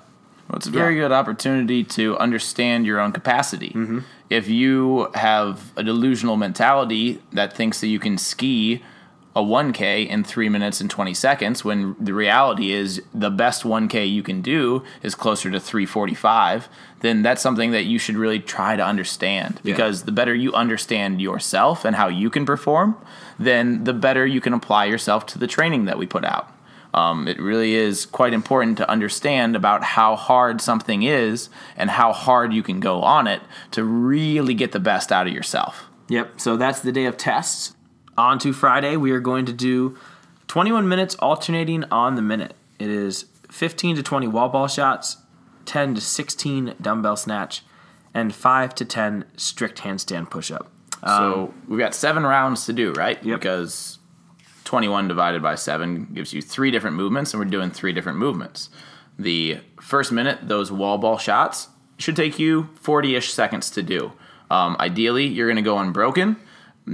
Well, 0.48 0.58
it's 0.58 0.68
a 0.68 0.72
very 0.72 0.96
Yeah. 0.96 1.04
good 1.04 1.12
opportunity 1.12 1.84
to 1.86 2.18
understand 2.18 2.86
your 2.86 3.00
own 3.00 3.12
capacity. 3.12 3.70
Mm-hmm. 3.70 4.00
If 4.30 4.48
you 4.48 5.10
have 5.16 5.72
a 5.75 5.84
delusional 5.84 6.38
mentality 6.38 7.22
that 7.34 7.54
thinks 7.54 7.82
that 7.82 7.88
you 7.88 8.00
can 8.00 8.18
ski 8.18 8.84
a 9.39 9.41
1K 9.41 10.05
in 10.08 10.24
three 10.24 10.50
minutes 10.50 10.81
and 10.81 10.89
20 10.89 11.13
seconds, 11.13 11.63
when 11.63 11.96
the 12.00 12.13
reality 12.13 12.72
is 12.72 13.01
the 13.13 13.29
best 13.29 13.63
1K 13.63 14.12
you 14.12 14.22
can 14.22 14.41
do 14.41 14.84
is 15.01 15.15
closer 15.15 15.50
to 15.50 15.60
345, 15.60 16.67
then 17.00 17.22
that's 17.22 17.41
something 17.41 17.72
that 17.72 17.86
you 17.86 17.98
should 17.98 18.17
really 18.17 18.39
try 18.39 18.75
to 18.75 18.84
understand. 18.84 19.62
Yeah. 19.63 19.74
Because 19.74 20.03
the 20.03 20.12
better 20.12 20.36
you 20.36 20.53
understand 20.53 21.22
yourself 21.22 21.86
and 21.86 21.96
how 21.96 22.10
you 22.10 22.29
can 22.29 22.46
perform, 22.46 22.98
then 23.39 23.86
the 23.86 23.93
better 23.93 24.27
you 24.27 24.41
can 24.41 24.53
apply 24.53 24.86
yourself 24.86 25.25
to 25.27 25.39
the 25.39 25.48
training 25.48 25.86
that 25.86 25.98
we 25.98 26.05
put 26.05 26.25
out. 26.25 26.53
Um, 26.93 27.27
it 27.27 27.39
really 27.39 27.75
is 27.75 28.05
quite 28.05 28.34
important 28.34 28.77
to 28.79 28.89
understand 28.89 29.55
about 29.55 29.84
how 29.84 30.15
hard 30.15 30.60
something 30.60 31.03
is 31.03 31.50
and 31.77 31.91
how 31.91 32.12
hard 32.12 32.51
you 32.51 32.63
can 32.63 32.79
go 32.79 33.03
on 33.03 33.27
it 33.27 33.41
to 33.72 33.84
really 33.86 34.53
get 34.53 34.74
the 34.74 34.79
best 34.79 35.12
out 35.12 35.27
of 35.27 35.34
yourself. 35.34 35.86
Yep. 36.10 36.41
So 36.41 36.58
that's 36.58 36.81
the 36.81 36.91
day 36.91 37.05
of 37.05 37.15
tests. 37.15 37.75
On 38.20 38.38
to 38.40 38.52
Friday, 38.52 38.98
we 38.98 39.12
are 39.12 39.22
going 39.22 39.46
to 39.46 39.54
do 39.54 39.98
21 40.50 40.90
minutes 40.90 41.16
alternating 41.20 41.86
on 41.86 42.16
the 42.16 42.22
minute. 42.22 42.54
It 42.78 42.90
is 42.90 43.28
15 43.50 43.96
to 43.96 44.04
20 44.04 44.28
wall 44.28 44.50
ball 44.50 44.68
shots, 44.68 45.20
10 45.64 45.96
to 45.96 46.02
16 46.02 46.76
dumbbell 46.82 47.16
snatch, 47.16 47.64
and 48.14 48.36
5 48.36 48.76
to 48.76 48.84
10 48.84 49.24
strict 49.38 49.80
handstand 49.80 50.30
push 50.30 50.52
up. 50.52 50.70
So 51.06 51.54
we've 51.70 51.80
got 51.80 51.96
seven 51.96 52.26
rounds 52.26 52.66
to 52.66 52.74
do, 52.74 52.92
right? 52.92 53.24
Yep. 53.24 53.40
Because 53.40 54.00
21 54.66 55.08
divided 55.08 55.42
by 55.42 55.56
seven 55.56 56.10
gives 56.14 56.34
you 56.34 56.42
three 56.42 56.72
different 56.72 56.98
movements, 56.98 57.34
and 57.34 57.40
we're 57.42 57.50
doing 57.50 57.72
three 57.72 57.94
different 57.94 58.18
movements. 58.18 58.70
The 59.18 59.60
first 59.80 60.12
minute, 60.12 60.40
those 60.42 60.74
wall 60.74 60.98
ball 60.98 61.20
shots 61.20 61.70
should 61.98 62.18
take 62.18 62.38
you 62.38 62.68
40 62.82 63.16
ish 63.16 63.32
seconds 63.32 63.70
to 63.70 63.82
do. 63.82 64.12
Um, 64.52 64.76
ideally, 64.78 65.26
you're 65.26 65.48
going 65.48 65.56
to 65.56 65.62
go 65.62 65.80
unbroken. 65.80 66.36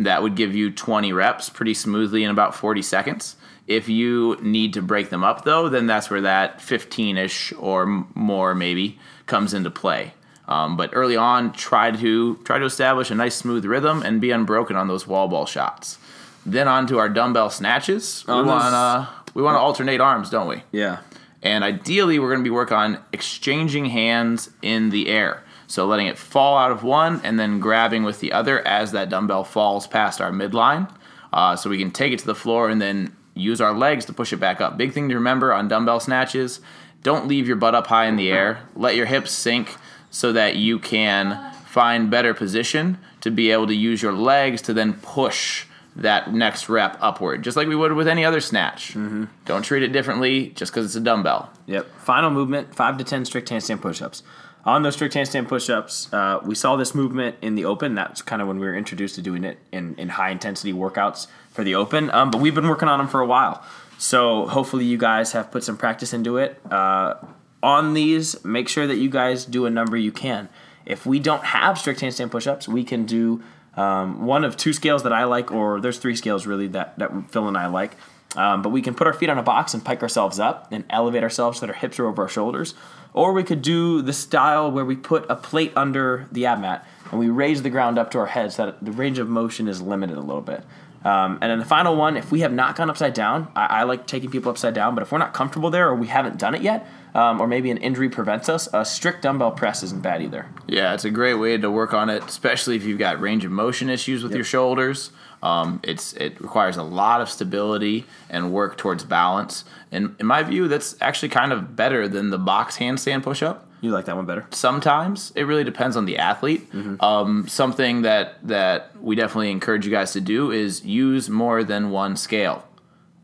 That 0.03 0.21
would 0.21 0.35
give 0.35 0.53
you 0.55 0.71
20 0.71 1.13
reps 1.13 1.49
pretty 1.49 1.73
smoothly 1.73 2.23
in 2.23 2.29
about 2.29 2.53
40 2.53 2.81
seconds. 2.81 3.37
If 3.65 3.89
you 3.89 4.37
need 4.41 4.73
to 4.73 4.81
break 4.81 5.09
them 5.09 5.23
up, 5.23 5.43
though, 5.45 5.69
then 5.69 5.87
that's 5.87 6.09
where 6.09 6.21
that 6.21 6.61
15 6.61 7.17
ish 7.17 7.53
or 7.57 8.05
more 8.13 8.53
maybe 8.53 8.99
comes 9.25 9.53
into 9.53 9.71
play. 9.71 10.13
Um, 10.47 10.77
but 10.77 10.91
early 10.93 11.15
on, 11.15 11.53
try 11.53 11.89
to 11.91 12.35
try 12.43 12.59
to 12.59 12.65
establish 12.65 13.09
a 13.09 13.15
nice 13.15 13.35
smooth 13.35 13.65
rhythm 13.65 14.03
and 14.03 14.21
be 14.21 14.29
unbroken 14.31 14.75
on 14.75 14.87
those 14.87 15.07
wall 15.07 15.27
ball 15.27 15.47
shots. 15.47 15.97
Then 16.45 16.67
on 16.67 16.85
to 16.87 16.99
our 16.99 17.09
dumbbell 17.09 17.49
snatches. 17.49 18.23
We 18.27 18.33
those- 18.33 18.45
wanna 18.45 19.09
We 19.33 19.41
want 19.41 19.55
to 19.55 19.59
alternate 19.59 19.99
arms, 19.99 20.29
don't 20.29 20.47
we? 20.47 20.61
Yeah. 20.71 20.99
And 21.41 21.63
ideally, 21.63 22.19
we're 22.19 22.29
going 22.29 22.39
to 22.39 22.43
be 22.43 22.49
working 22.49 22.77
on 22.77 22.99
exchanging 23.11 23.85
hands 23.87 24.49
in 24.61 24.89
the 24.91 25.09
air. 25.09 25.43
So 25.67 25.85
letting 25.85 26.07
it 26.07 26.17
fall 26.17 26.57
out 26.57 26.71
of 26.71 26.83
one 26.83 27.21
and 27.23 27.39
then 27.39 27.59
grabbing 27.59 28.03
with 28.03 28.19
the 28.19 28.31
other 28.31 28.65
as 28.67 28.91
that 28.91 29.09
dumbbell 29.09 29.43
falls 29.43 29.87
past 29.87 30.21
our 30.21 30.31
midline. 30.31 30.93
Uh, 31.33 31.55
so 31.55 31.69
we 31.69 31.77
can 31.77 31.91
take 31.91 32.13
it 32.13 32.19
to 32.19 32.25
the 32.25 32.35
floor 32.35 32.69
and 32.69 32.81
then 32.81 33.15
use 33.33 33.59
our 33.59 33.73
legs 33.73 34.05
to 34.05 34.13
push 34.13 34.31
it 34.31 34.37
back 34.37 34.61
up. 34.61 34.77
Big 34.77 34.93
thing 34.93 35.09
to 35.09 35.15
remember 35.15 35.51
on 35.51 35.67
dumbbell 35.67 35.99
snatches 35.99 36.61
don't 37.03 37.27
leave 37.27 37.47
your 37.47 37.57
butt 37.57 37.75
up 37.75 37.87
high 37.87 38.05
in 38.05 38.15
the 38.15 38.31
air. 38.31 38.67
Let 38.75 38.95
your 38.95 39.05
hips 39.05 39.31
sink 39.31 39.75
so 40.09 40.33
that 40.33 40.55
you 40.55 40.79
can 40.79 41.53
find 41.65 42.09
better 42.09 42.33
position 42.33 42.97
to 43.21 43.29
be 43.29 43.51
able 43.51 43.67
to 43.67 43.75
use 43.75 44.01
your 44.01 44.13
legs 44.13 44.61
to 44.63 44.73
then 44.73 44.93
push 44.93 45.65
that 45.95 46.33
next 46.33 46.67
rep 46.67 46.97
upward, 47.01 47.43
just 47.43 47.55
like 47.55 47.67
we 47.67 47.75
would 47.75 47.93
with 47.93 48.07
any 48.07 48.25
other 48.25 48.41
snatch. 48.41 48.89
Mm-hmm. 48.89 49.25
Don't 49.45 49.61
treat 49.61 49.83
it 49.83 49.89
differently 49.89 50.49
just 50.49 50.71
because 50.71 50.85
it's 50.85 50.95
a 50.95 50.99
dumbbell. 50.99 51.51
Yep. 51.67 51.87
Final 51.99 52.31
movement: 52.31 52.73
five 52.75 52.97
to 52.97 53.03
ten 53.03 53.23
strict 53.23 53.49
handstand 53.49 53.81
push-ups. 53.81 54.23
On 54.65 54.81
those 54.81 54.95
strict 54.95 55.13
handstand 55.13 55.47
push-ups, 55.47 56.11
uh, 56.11 56.39
we 56.43 56.55
saw 56.55 56.75
this 56.75 56.95
movement 56.95 57.35
in 57.41 57.53
the 57.53 57.65
open. 57.65 57.93
That's 57.93 58.23
kind 58.23 58.41
of 58.41 58.47
when 58.47 58.59
we 58.59 58.65
were 58.65 58.75
introduced 58.75 59.13
to 59.15 59.21
doing 59.21 59.43
it 59.43 59.59
in, 59.71 59.93
in 59.95 60.09
high 60.09 60.31
intensity 60.31 60.73
workouts 60.73 61.27
for 61.51 61.63
the 61.63 61.75
open. 61.75 62.09
Um, 62.09 62.31
but 62.31 62.41
we've 62.41 62.55
been 62.55 62.67
working 62.67 62.87
on 62.87 62.97
them 62.97 63.07
for 63.07 63.19
a 63.19 63.27
while. 63.27 63.63
So 63.99 64.47
hopefully 64.47 64.85
you 64.85 64.97
guys 64.97 65.33
have 65.33 65.51
put 65.51 65.63
some 65.63 65.77
practice 65.77 66.13
into 66.13 66.37
it. 66.37 66.59
Uh, 66.71 67.13
on 67.61 67.93
these, 67.93 68.43
make 68.43 68.67
sure 68.67 68.87
that 68.87 68.97
you 68.97 69.09
guys 69.09 69.45
do 69.45 69.67
a 69.67 69.69
number 69.69 69.97
you 69.97 70.11
can. 70.11 70.49
If 70.85 71.05
we 71.05 71.19
don't 71.19 71.43
have 71.43 71.77
strict 71.77 72.01
handstand 72.01 72.31
push-ups, 72.31 72.67
we 72.67 72.83
can 72.83 73.05
do 73.05 73.43
um, 73.75 74.25
one 74.25 74.43
of 74.43 74.57
two 74.57 74.73
scales 74.73 75.03
that 75.03 75.13
I 75.13 75.25
like, 75.25 75.51
or 75.51 75.79
there's 75.79 75.99
three 75.99 76.15
scales 76.15 76.47
really 76.47 76.67
that, 76.69 76.97
that 76.97 77.11
Phil 77.29 77.47
and 77.47 77.57
I 77.57 77.67
like. 77.67 77.97
Um, 78.35 78.61
but 78.61 78.69
we 78.69 78.81
can 78.81 78.95
put 78.95 79.07
our 79.07 79.13
feet 79.13 79.29
on 79.29 79.37
a 79.37 79.43
box 79.43 79.73
and 79.73 79.83
pike 79.83 80.01
ourselves 80.01 80.39
up 80.39 80.67
and 80.71 80.83
elevate 80.89 81.23
ourselves 81.23 81.59
so 81.59 81.65
that 81.65 81.73
our 81.73 81.79
hips 81.79 81.99
are 81.99 82.07
over 82.07 82.23
our 82.23 82.29
shoulders. 82.29 82.73
Or 83.13 83.31
we 83.31 83.43
could 83.43 83.61
do 83.61 84.01
the 84.01 84.11
style 84.13 84.69
where 84.69 84.83
we 84.83 84.95
put 84.95 85.25
a 85.29 85.35
plate 85.35 85.71
under 85.75 86.27
the 86.31 86.45
ab 86.45 86.59
mat 86.59 86.85
and 87.11 87.19
we 87.19 87.29
raise 87.29 87.63
the 87.63 87.69
ground 87.69 87.97
up 87.97 88.11
to 88.11 88.19
our 88.19 88.25
heads 88.25 88.55
so 88.55 88.65
that 88.65 88.83
the 88.83 88.91
range 88.91 89.19
of 89.19 89.29
motion 89.29 89.67
is 89.67 89.81
limited 89.81 90.17
a 90.17 90.21
little 90.21 90.41
bit. 90.41 90.63
Um, 91.05 91.37
and 91.39 91.51
then 91.51 91.59
the 91.59 91.65
final 91.65 91.95
one, 91.95 92.17
if 92.17 92.31
we 92.31 92.39
have 92.39 92.51
not 92.51 92.75
gone 92.75 92.89
upside 92.89 93.13
down, 93.13 93.51
I, 93.55 93.65
I, 93.65 93.83
like 93.83 94.07
taking 94.07 94.31
people 94.31 94.49
upside 94.49 94.73
down, 94.73 94.95
but 94.95 95.03
if 95.03 95.11
we're 95.11 95.19
not 95.19 95.35
comfortable 95.35 95.69
there 95.69 95.87
or 95.87 95.93
we 95.93 96.07
haven't 96.07 96.39
done 96.39 96.55
it 96.55 96.63
yet, 96.63 96.87
um, 97.13 97.39
or 97.39 97.47
maybe 97.47 97.69
an 97.69 97.77
injury 97.77 98.09
prevents 98.09 98.49
us, 98.49 98.67
a 98.73 98.83
strict 98.83 99.21
dumbbell 99.21 99.51
press 99.51 99.83
isn't 99.83 100.01
bad 100.01 100.23
either. 100.23 100.47
Yeah, 100.67 100.95
it's 100.95 101.05
a 101.05 101.11
great 101.11 101.35
way 101.35 101.59
to 101.59 101.69
work 101.69 101.93
on 101.93 102.09
it, 102.09 102.23
especially 102.23 102.75
if 102.75 102.83
you've 102.83 102.97
got 102.97 103.21
range 103.21 103.45
of 103.45 103.51
motion 103.51 103.87
issues 103.87 104.23
with 104.23 104.31
yep. 104.31 104.37
your 104.37 104.45
shoulders. 104.45 105.11
Um, 105.43 105.79
it's 105.83 106.13
it 106.13 106.41
requires 106.41 106.75
a 106.75 106.83
lot 106.83 107.21
of 107.21 107.29
stability 107.29 108.05
and 108.31 108.51
work 108.51 108.75
towards 108.75 109.03
balance. 109.03 109.63
And 109.91 110.15
in 110.19 110.25
my 110.25 110.41
view, 110.41 110.67
that's 110.67 110.95
actually 111.01 111.29
kind 111.29 111.53
of 111.53 111.75
better 111.75 112.07
than 112.07 112.31
the 112.31 112.39
box 112.39 112.79
handstand 112.79 113.21
push 113.21 113.43
up. 113.43 113.67
You 113.85 113.91
like 113.91 114.05
that 114.05 114.15
one 114.15 114.25
better? 114.25 114.47
Sometimes 114.49 115.31
it 115.35 115.43
really 115.43 115.63
depends 115.63 115.95
on 115.95 116.05
the 116.05 116.17
athlete. 116.17 116.71
Mm-hmm. 116.71 117.03
Um, 117.03 117.47
something 117.47 118.01
that 118.01 118.45
that 118.47 118.99
we 118.99 119.15
definitely 119.15 119.51
encourage 119.51 119.85
you 119.85 119.91
guys 119.91 120.11
to 120.13 120.21
do 120.21 120.49
is 120.49 120.83
use 120.83 121.29
more 121.29 121.63
than 121.63 121.91
one 121.91 122.15
scale. 122.15 122.67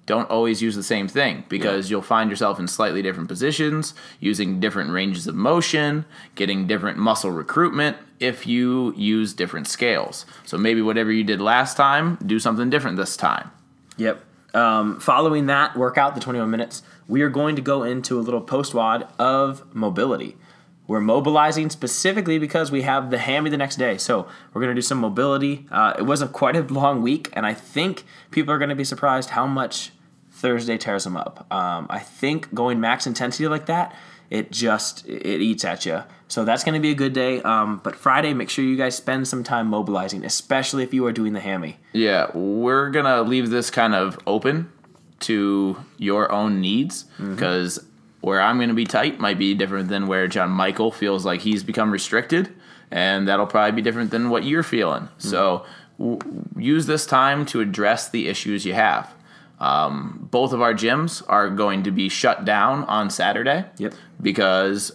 Don't 0.05 0.29
always 0.29 0.61
use 0.61 0.75
the 0.75 0.83
same 0.83 1.07
thing 1.07 1.45
because 1.49 1.89
yeah. 1.89 1.95
you'll 1.95 2.03
find 2.03 2.29
yourself 2.29 2.59
in 2.59 2.67
slightly 2.67 3.01
different 3.01 3.27
positions, 3.27 3.95
using 4.19 4.59
different 4.59 4.91
ranges 4.91 5.25
of 5.25 5.33
motion, 5.33 6.05
getting 6.35 6.67
different 6.67 6.99
muscle 6.99 7.31
recruitment 7.31 7.97
if 8.19 8.45
you 8.45 8.93
use 8.95 9.33
different 9.33 9.67
scales. 9.67 10.27
So 10.45 10.59
maybe 10.59 10.83
whatever 10.83 11.11
you 11.11 11.23
did 11.23 11.41
last 11.41 11.75
time, 11.75 12.19
do 12.23 12.37
something 12.37 12.69
different 12.69 12.97
this 12.97 13.17
time. 13.17 13.49
Yep. 13.97 14.23
Um, 14.53 14.99
following 14.99 15.47
that 15.47 15.75
workout, 15.75 16.13
the 16.13 16.21
21 16.21 16.51
minutes, 16.51 16.83
we 17.07 17.21
are 17.21 17.29
going 17.29 17.55
to 17.55 17.61
go 17.61 17.83
into 17.83 18.19
a 18.19 18.21
little 18.21 18.41
post 18.41 18.73
WOD 18.73 19.07
of 19.19 19.63
mobility. 19.73 20.37
We're 20.91 20.99
mobilizing 20.99 21.69
specifically 21.69 22.37
because 22.37 22.69
we 22.69 22.81
have 22.81 23.11
the 23.11 23.17
hammy 23.17 23.49
the 23.49 23.55
next 23.55 23.77
day. 23.77 23.97
So 23.97 24.27
we're 24.51 24.59
going 24.59 24.75
to 24.75 24.75
do 24.75 24.81
some 24.81 24.97
mobility. 24.97 25.65
Uh, 25.71 25.93
it 25.97 26.01
was 26.01 26.21
a 26.21 26.27
quite 26.27 26.57
a 26.57 26.63
long 26.63 27.01
week, 27.01 27.29
and 27.31 27.45
I 27.45 27.53
think 27.53 28.03
people 28.29 28.53
are 28.53 28.57
going 28.57 28.71
to 28.71 28.75
be 28.75 28.83
surprised 28.83 29.29
how 29.29 29.47
much 29.47 29.93
Thursday 30.31 30.77
tears 30.77 31.05
them 31.05 31.15
up. 31.15 31.47
Um, 31.49 31.87
I 31.89 31.99
think 31.99 32.53
going 32.53 32.81
max 32.81 33.07
intensity 33.07 33.47
like 33.47 33.67
that, 33.67 33.95
it 34.29 34.51
just 34.51 35.07
it 35.07 35.39
eats 35.39 35.63
at 35.63 35.85
you. 35.85 36.03
So 36.27 36.43
that's 36.43 36.65
going 36.65 36.75
to 36.75 36.81
be 36.81 36.91
a 36.91 36.95
good 36.95 37.13
day. 37.13 37.41
Um, 37.41 37.79
but 37.81 37.95
Friday, 37.95 38.33
make 38.33 38.49
sure 38.49 38.65
you 38.65 38.75
guys 38.75 38.93
spend 38.97 39.29
some 39.29 39.45
time 39.45 39.67
mobilizing, 39.67 40.25
especially 40.25 40.83
if 40.83 40.93
you 40.93 41.05
are 41.05 41.13
doing 41.13 41.31
the 41.31 41.39
hammy. 41.39 41.77
Yeah, 41.93 42.35
we're 42.35 42.89
gonna 42.89 43.21
leave 43.21 43.49
this 43.49 43.71
kind 43.71 43.95
of 43.95 44.19
open 44.27 44.69
to 45.21 45.77
your 45.97 46.29
own 46.33 46.59
needs 46.59 47.03
because 47.17 47.79
mm-hmm 47.79 47.90
where 48.21 48.41
I'm 48.41 48.57
going 48.57 48.69
to 48.69 48.75
be 48.75 48.85
tight 48.85 49.19
might 49.19 49.37
be 49.37 49.53
different 49.53 49.89
than 49.89 50.07
where 50.07 50.27
JonMichael 50.27 50.93
feels 50.93 51.25
like 51.25 51.41
he's 51.41 51.63
become 51.63 51.91
restricted, 51.91 52.53
and 52.89 53.27
that'll 53.27 53.47
probably 53.47 53.73
be 53.73 53.81
different 53.81 54.11
than 54.11 54.29
what 54.29 54.43
you're 54.43 54.63
feeling. 54.63 55.03
Mm-hmm. 55.03 55.27
So 55.27 55.65
w- 55.99 56.19
use 56.55 56.85
this 56.85 57.05
time 57.05 57.45
to 57.47 57.61
address 57.61 58.09
the 58.09 58.27
issues 58.27 58.65
you 58.65 58.73
have. 58.73 59.13
Um, 59.59 60.27
both 60.31 60.53
of 60.53 60.61
our 60.61 60.73
gyms 60.73 61.21
are 61.27 61.49
going 61.49 61.83
to 61.83 61.91
be 61.91 62.09
shut 62.09 62.45
down 62.45 62.83
on 62.85 63.09
Saturday. 63.09 63.65
Yep. 63.77 63.93
Because 64.21 64.91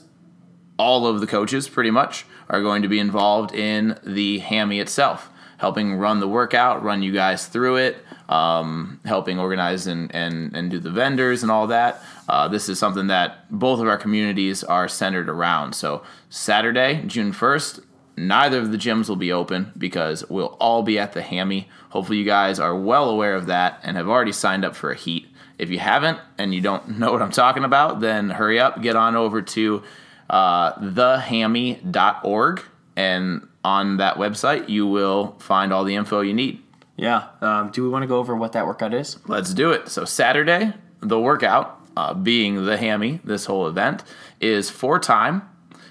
all 0.78 1.06
of 1.06 1.20
the 1.20 1.26
coaches, 1.26 1.68
pretty 1.68 1.90
much, 1.90 2.26
are 2.48 2.60
going 2.60 2.82
to 2.82 2.88
be 2.88 2.98
involved 2.98 3.54
in 3.54 3.98
the 4.04 4.38
hammy 4.40 4.80
itself, 4.80 5.30
helping 5.58 5.94
run 5.94 6.20
the 6.20 6.28
workout, 6.28 6.82
run 6.82 7.02
you 7.02 7.12
guys 7.12 7.46
through 7.46 7.76
it, 7.76 7.96
um, 8.28 9.00
helping 9.04 9.38
organize 9.38 9.86
and, 9.86 10.14
and, 10.14 10.54
and 10.54 10.70
do 10.70 10.78
the 10.78 10.90
vendors 10.90 11.42
and 11.42 11.50
all 11.50 11.68
that. 11.68 12.02
Uh, 12.28 12.48
this 12.48 12.68
is 12.68 12.78
something 12.78 13.06
that 13.06 13.50
both 13.50 13.80
of 13.80 13.86
our 13.86 13.96
communities 13.96 14.64
are 14.64 14.88
centered 14.88 15.28
around. 15.28 15.74
So, 15.74 16.02
Saturday, 16.28 17.02
June 17.06 17.32
1st, 17.32 17.84
neither 18.16 18.58
of 18.58 18.72
the 18.72 18.78
gyms 18.78 19.08
will 19.08 19.16
be 19.16 19.32
open 19.32 19.72
because 19.76 20.28
we'll 20.28 20.56
all 20.60 20.82
be 20.82 20.98
at 20.98 21.12
the 21.12 21.22
Hammy. 21.22 21.68
Hopefully, 21.90 22.18
you 22.18 22.24
guys 22.24 22.58
are 22.58 22.76
well 22.76 23.08
aware 23.08 23.34
of 23.34 23.46
that 23.46 23.80
and 23.82 23.96
have 23.96 24.08
already 24.08 24.32
signed 24.32 24.64
up 24.64 24.74
for 24.74 24.90
a 24.90 24.96
heat. 24.96 25.28
If 25.58 25.70
you 25.70 25.78
haven't 25.78 26.18
and 26.38 26.54
you 26.54 26.60
don't 26.60 26.98
know 26.98 27.12
what 27.12 27.22
I'm 27.22 27.30
talking 27.30 27.64
about, 27.64 28.00
then 28.00 28.30
hurry 28.30 28.58
up, 28.58 28.82
get 28.82 28.96
on 28.96 29.16
over 29.16 29.42
to 29.42 29.82
uh, 30.28 30.72
thehammy.org, 30.74 32.62
and 32.96 33.48
on 33.64 33.98
that 33.98 34.16
website, 34.16 34.68
you 34.68 34.86
will 34.86 35.36
find 35.38 35.72
all 35.72 35.84
the 35.84 35.94
info 35.94 36.20
you 36.20 36.34
need. 36.34 36.62
Yeah. 36.96 37.28
Um, 37.40 37.70
do 37.70 37.82
we 37.82 37.88
want 37.88 38.02
to 38.02 38.06
go 38.06 38.18
over 38.18 38.34
what 38.34 38.52
that 38.52 38.66
workout 38.66 38.94
is? 38.94 39.18
Let's 39.26 39.52
do 39.52 39.70
it. 39.70 39.88
So, 39.88 40.04
Saturday, 40.04 40.72
the 41.00 41.20
workout, 41.20 41.75
uh, 41.96 42.14
being 42.14 42.66
the 42.66 42.76
hammy, 42.76 43.20
this 43.24 43.46
whole 43.46 43.66
event, 43.66 44.04
is 44.40 44.70
for 44.70 44.98
time. 44.98 45.42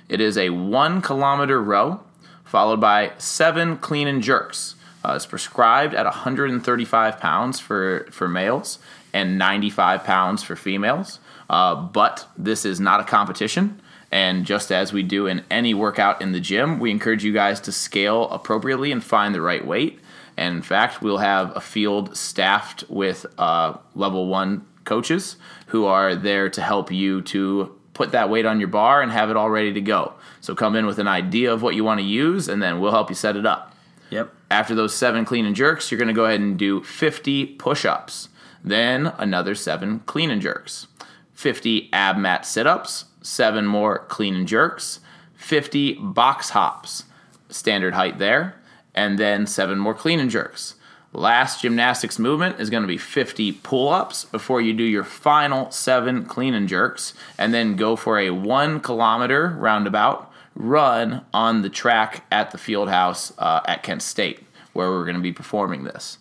It 0.08 0.22
is 0.22 0.38
a 0.38 0.50
one 0.50 1.02
kilometer 1.02 1.62
row, 1.62 2.02
followed 2.44 2.80
by 2.80 3.14
seven 3.18 3.78
clean 3.78 4.08
and 4.08 4.22
jerks. 4.22 4.76
Uh, 5.04 5.14
it's 5.16 5.26
prescribed 5.26 5.94
at 5.94 6.06
135 6.06 7.20
pounds 7.20 7.60
for, 7.60 8.08
for 8.12 8.28
males 8.28 8.80
and 9.14 9.38
95 9.38 10.04
pounds 10.04 10.44
for 10.44 10.56
females. 10.56 11.20
Uh, 11.50 11.76
but 11.76 12.28
this 12.38 12.66
is 12.66 12.80
not 12.80 13.00
a 13.00 13.04
competition. 13.04 13.80
And 14.12 14.46
just 14.46 14.72
as 14.72 14.94
we 14.94 15.04
do 15.04 15.28
in 15.28 15.44
any 15.52 15.74
workout 15.74 16.22
in 16.22 16.32
the 16.32 16.40
gym, 16.40 16.80
we 16.80 16.92
encourage 16.92 17.24
you 17.24 17.34
guys 17.34 17.60
to 17.62 17.72
scale 17.72 18.30
appropriately 18.30 18.92
and 18.92 19.04
find 19.04 19.36
the 19.36 19.42
right 19.42 19.66
weight. 19.66 20.00
And 20.38 20.56
in 20.56 20.62
fact, 20.62 21.02
we'll 21.02 21.20
have 21.20 21.56
a 21.56 21.62
field 21.62 22.16
staffed 22.16 22.84
with 22.90 23.26
uh, 23.38 23.78
level 23.94 24.28
one 24.28 24.66
coaches 24.86 25.38
who 25.68 25.86
are 25.86 26.16
there 26.16 26.50
to 26.50 26.62
help 26.62 26.92
you 26.92 27.22
to 27.24 27.76
put 27.94 28.12
that 28.12 28.30
weight 28.30 28.46
on 28.46 28.60
your 28.60 28.68
bar 28.68 29.02
and 29.02 29.12
have 29.12 29.30
it 29.30 29.38
all 29.38 29.50
ready 29.50 29.74
to 29.74 29.82
go. 29.82 30.14
So 30.42 30.56
come 30.56 30.76
in 30.76 30.86
with 30.86 31.00
an 31.00 31.08
idea 31.08 31.52
of 31.52 31.62
what 31.62 31.76
you 31.76 31.84
want 31.84 32.00
to 32.00 32.06
use, 32.06 32.48
and 32.48 32.62
then 32.62 32.80
we'll 32.80 32.92
help 32.92 33.10
you 33.10 33.16
set 33.16 33.36
it 33.36 33.46
up. 33.46 33.76
Yep. 34.10 34.34
After 34.52 34.76
those 34.76 34.96
seven 34.96 35.26
clean 35.26 35.46
and 35.46 35.56
jerks, 35.56 35.92
you're 35.92 35.98
going 35.98 36.08
to 36.08 36.14
go 36.14 36.26
ahead 36.26 36.40
and 36.40 36.58
do 36.58 36.84
50 36.84 37.46
push 37.56 37.86
ups, 37.86 38.30
then 38.64 39.08
another 39.18 39.56
seven 39.56 40.00
clean 40.06 40.30
and 40.30 40.42
jerks, 40.42 40.88
50 41.34 41.90
ab 41.92 42.18
mat 42.18 42.46
sit 42.46 42.68
ups, 42.68 43.06
seven 43.22 43.66
more 43.66 44.00
clean 44.08 44.36
and 44.36 44.48
jerks, 44.48 45.00
50 45.36 45.96
box 45.96 46.52
hops, 46.52 47.06
standard 47.50 47.94
height 47.94 48.20
there 48.20 48.56
and 48.96 49.20
then 49.20 49.46
seven 49.46 49.78
more 49.78 49.94
clean 49.94 50.20
and 50.20 50.32
jerks. 50.32 50.76
Last 51.16 51.62
gymnastics 51.62 52.20
movement 52.20 52.60
is 52.60 52.70
going 52.70 52.84
to 52.84 52.88
be 52.88 52.98
50 52.98 53.54
pull 53.54 53.88
ups 53.88 54.26
before 54.26 54.60
you 54.60 54.74
do 54.74 54.84
your 54.84 55.06
final 55.06 55.72
seven 55.72 56.26
clean 56.26 56.54
and 56.54 56.68
jerks, 56.68 57.14
and 57.38 57.54
then 57.54 57.78
go 57.78 57.96
for 57.96 58.20
a 58.20 58.32
one 58.32 58.82
kilometer 58.82 59.56
roundabout 59.58 60.30
run 60.56 61.24
on 61.34 61.62
the 61.62 61.70
track 61.70 62.26
at 62.34 62.52
the 62.52 62.58
field 62.58 62.90
house 62.90 63.32
uh, 63.38 63.62
at 63.66 63.82
Kent 63.82 64.02
State, 64.02 64.44
where 64.74 64.90
we're 64.90 65.06
going 65.06 65.16
to 65.16 65.22
be 65.22 65.32
performing 65.32 65.86
this. 65.86 66.18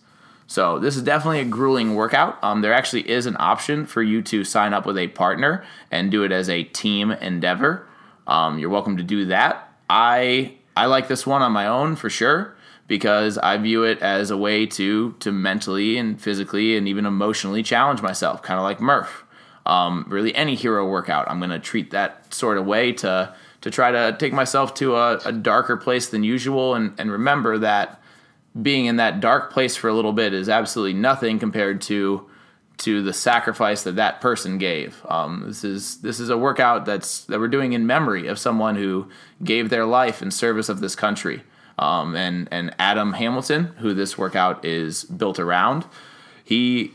So, 0.47 0.79
this 0.79 0.95
is 0.95 1.01
definitely 1.01 1.41
a 1.41 1.45
grueling 1.45 1.95
workout. 1.95 2.41
Um, 2.41 2.61
there 2.61 2.73
actually 2.73 3.09
is 3.09 3.25
an 3.25 3.35
option 3.37 3.85
for 3.85 4.01
you 4.01 4.21
to 4.21 4.45
sign 4.45 4.73
up 4.73 4.85
with 4.85 4.97
a 4.97 5.09
partner 5.09 5.65
and 5.91 6.09
do 6.09 6.23
it 6.23 6.31
as 6.31 6.47
a 6.47 6.63
team 6.63 7.11
endeavor. 7.11 7.85
Um, 8.27 8.59
you're 8.59 8.69
welcome 8.69 8.95
to 8.95 9.03
do 9.03 9.25
that. 9.25 9.73
I 9.89 10.53
I 10.77 10.85
like 10.85 11.09
this 11.09 11.27
one 11.27 11.41
on 11.41 11.51
my 11.51 11.67
own 11.67 11.97
for 11.97 12.09
sure 12.09 12.55
because 12.87 13.37
I 13.37 13.57
view 13.57 13.83
it 13.83 13.99
as 14.01 14.31
a 14.31 14.37
way 14.37 14.65
to 14.67 15.13
to 15.13 15.31
mentally 15.31 15.97
and 15.97 16.19
physically 16.19 16.77
and 16.77 16.87
even 16.87 17.05
emotionally 17.05 17.63
challenge 17.63 18.01
myself, 18.01 18.41
kind 18.41 18.59
of 18.59 18.63
like 18.63 18.79
Murph. 18.79 19.23
Um, 19.65 20.05
really, 20.07 20.33
any 20.35 20.53
hero 20.55 20.87
workout, 20.87 21.29
I'm 21.29 21.39
going 21.39 21.49
to 21.49 21.59
treat 21.59 21.91
that 21.91 22.31
sort 22.33 22.57
of 22.57 22.65
way 22.65 22.91
to 22.93 23.33
to 23.61 23.71
try 23.71 23.91
to 23.91 24.15
take 24.19 24.31
myself 24.31 24.75
to 24.75 24.95
a, 24.95 25.17
a 25.25 25.31
darker 25.31 25.75
place 25.75 26.09
than 26.09 26.23
usual, 26.23 26.75
and 26.75 26.93
and 26.99 27.11
remember 27.11 27.57
that 27.57 28.01
being 28.61 28.85
in 28.85 28.97
that 28.97 29.19
dark 29.19 29.51
place 29.51 29.75
for 29.75 29.89
a 29.89 29.93
little 29.93 30.13
bit 30.13 30.33
is 30.33 30.47
absolutely 30.47 30.93
nothing 30.93 31.39
compared 31.39 31.81
to 31.81 32.29
to 32.77 33.01
the 33.01 33.13
sacrifice 33.13 33.83
that 33.83 33.95
that 33.95 34.21
person 34.21 34.57
gave. 34.57 35.01
Um, 35.07 35.43
this 35.47 35.63
is 35.63 36.01
this 36.01 36.19
is 36.19 36.29
a 36.29 36.37
workout 36.37 36.85
that's 36.85 37.23
that 37.25 37.39
we're 37.39 37.47
doing 37.47 37.73
in 37.73 37.87
memory 37.87 38.27
of 38.27 38.37
someone 38.37 38.75
who 38.75 39.09
gave 39.43 39.69
their 39.69 39.85
life 39.85 40.21
in 40.21 40.29
service 40.29 40.69
of 40.69 40.79
this 40.79 40.95
country. 40.95 41.43
Um, 41.77 42.15
and 42.15 42.47
and 42.51 42.73
Adam 42.79 43.13
Hamilton, 43.13 43.73
who 43.79 43.93
this 43.93 44.17
workout 44.17 44.63
is 44.63 45.03
built 45.03 45.39
around, 45.39 45.85
he 46.43 46.93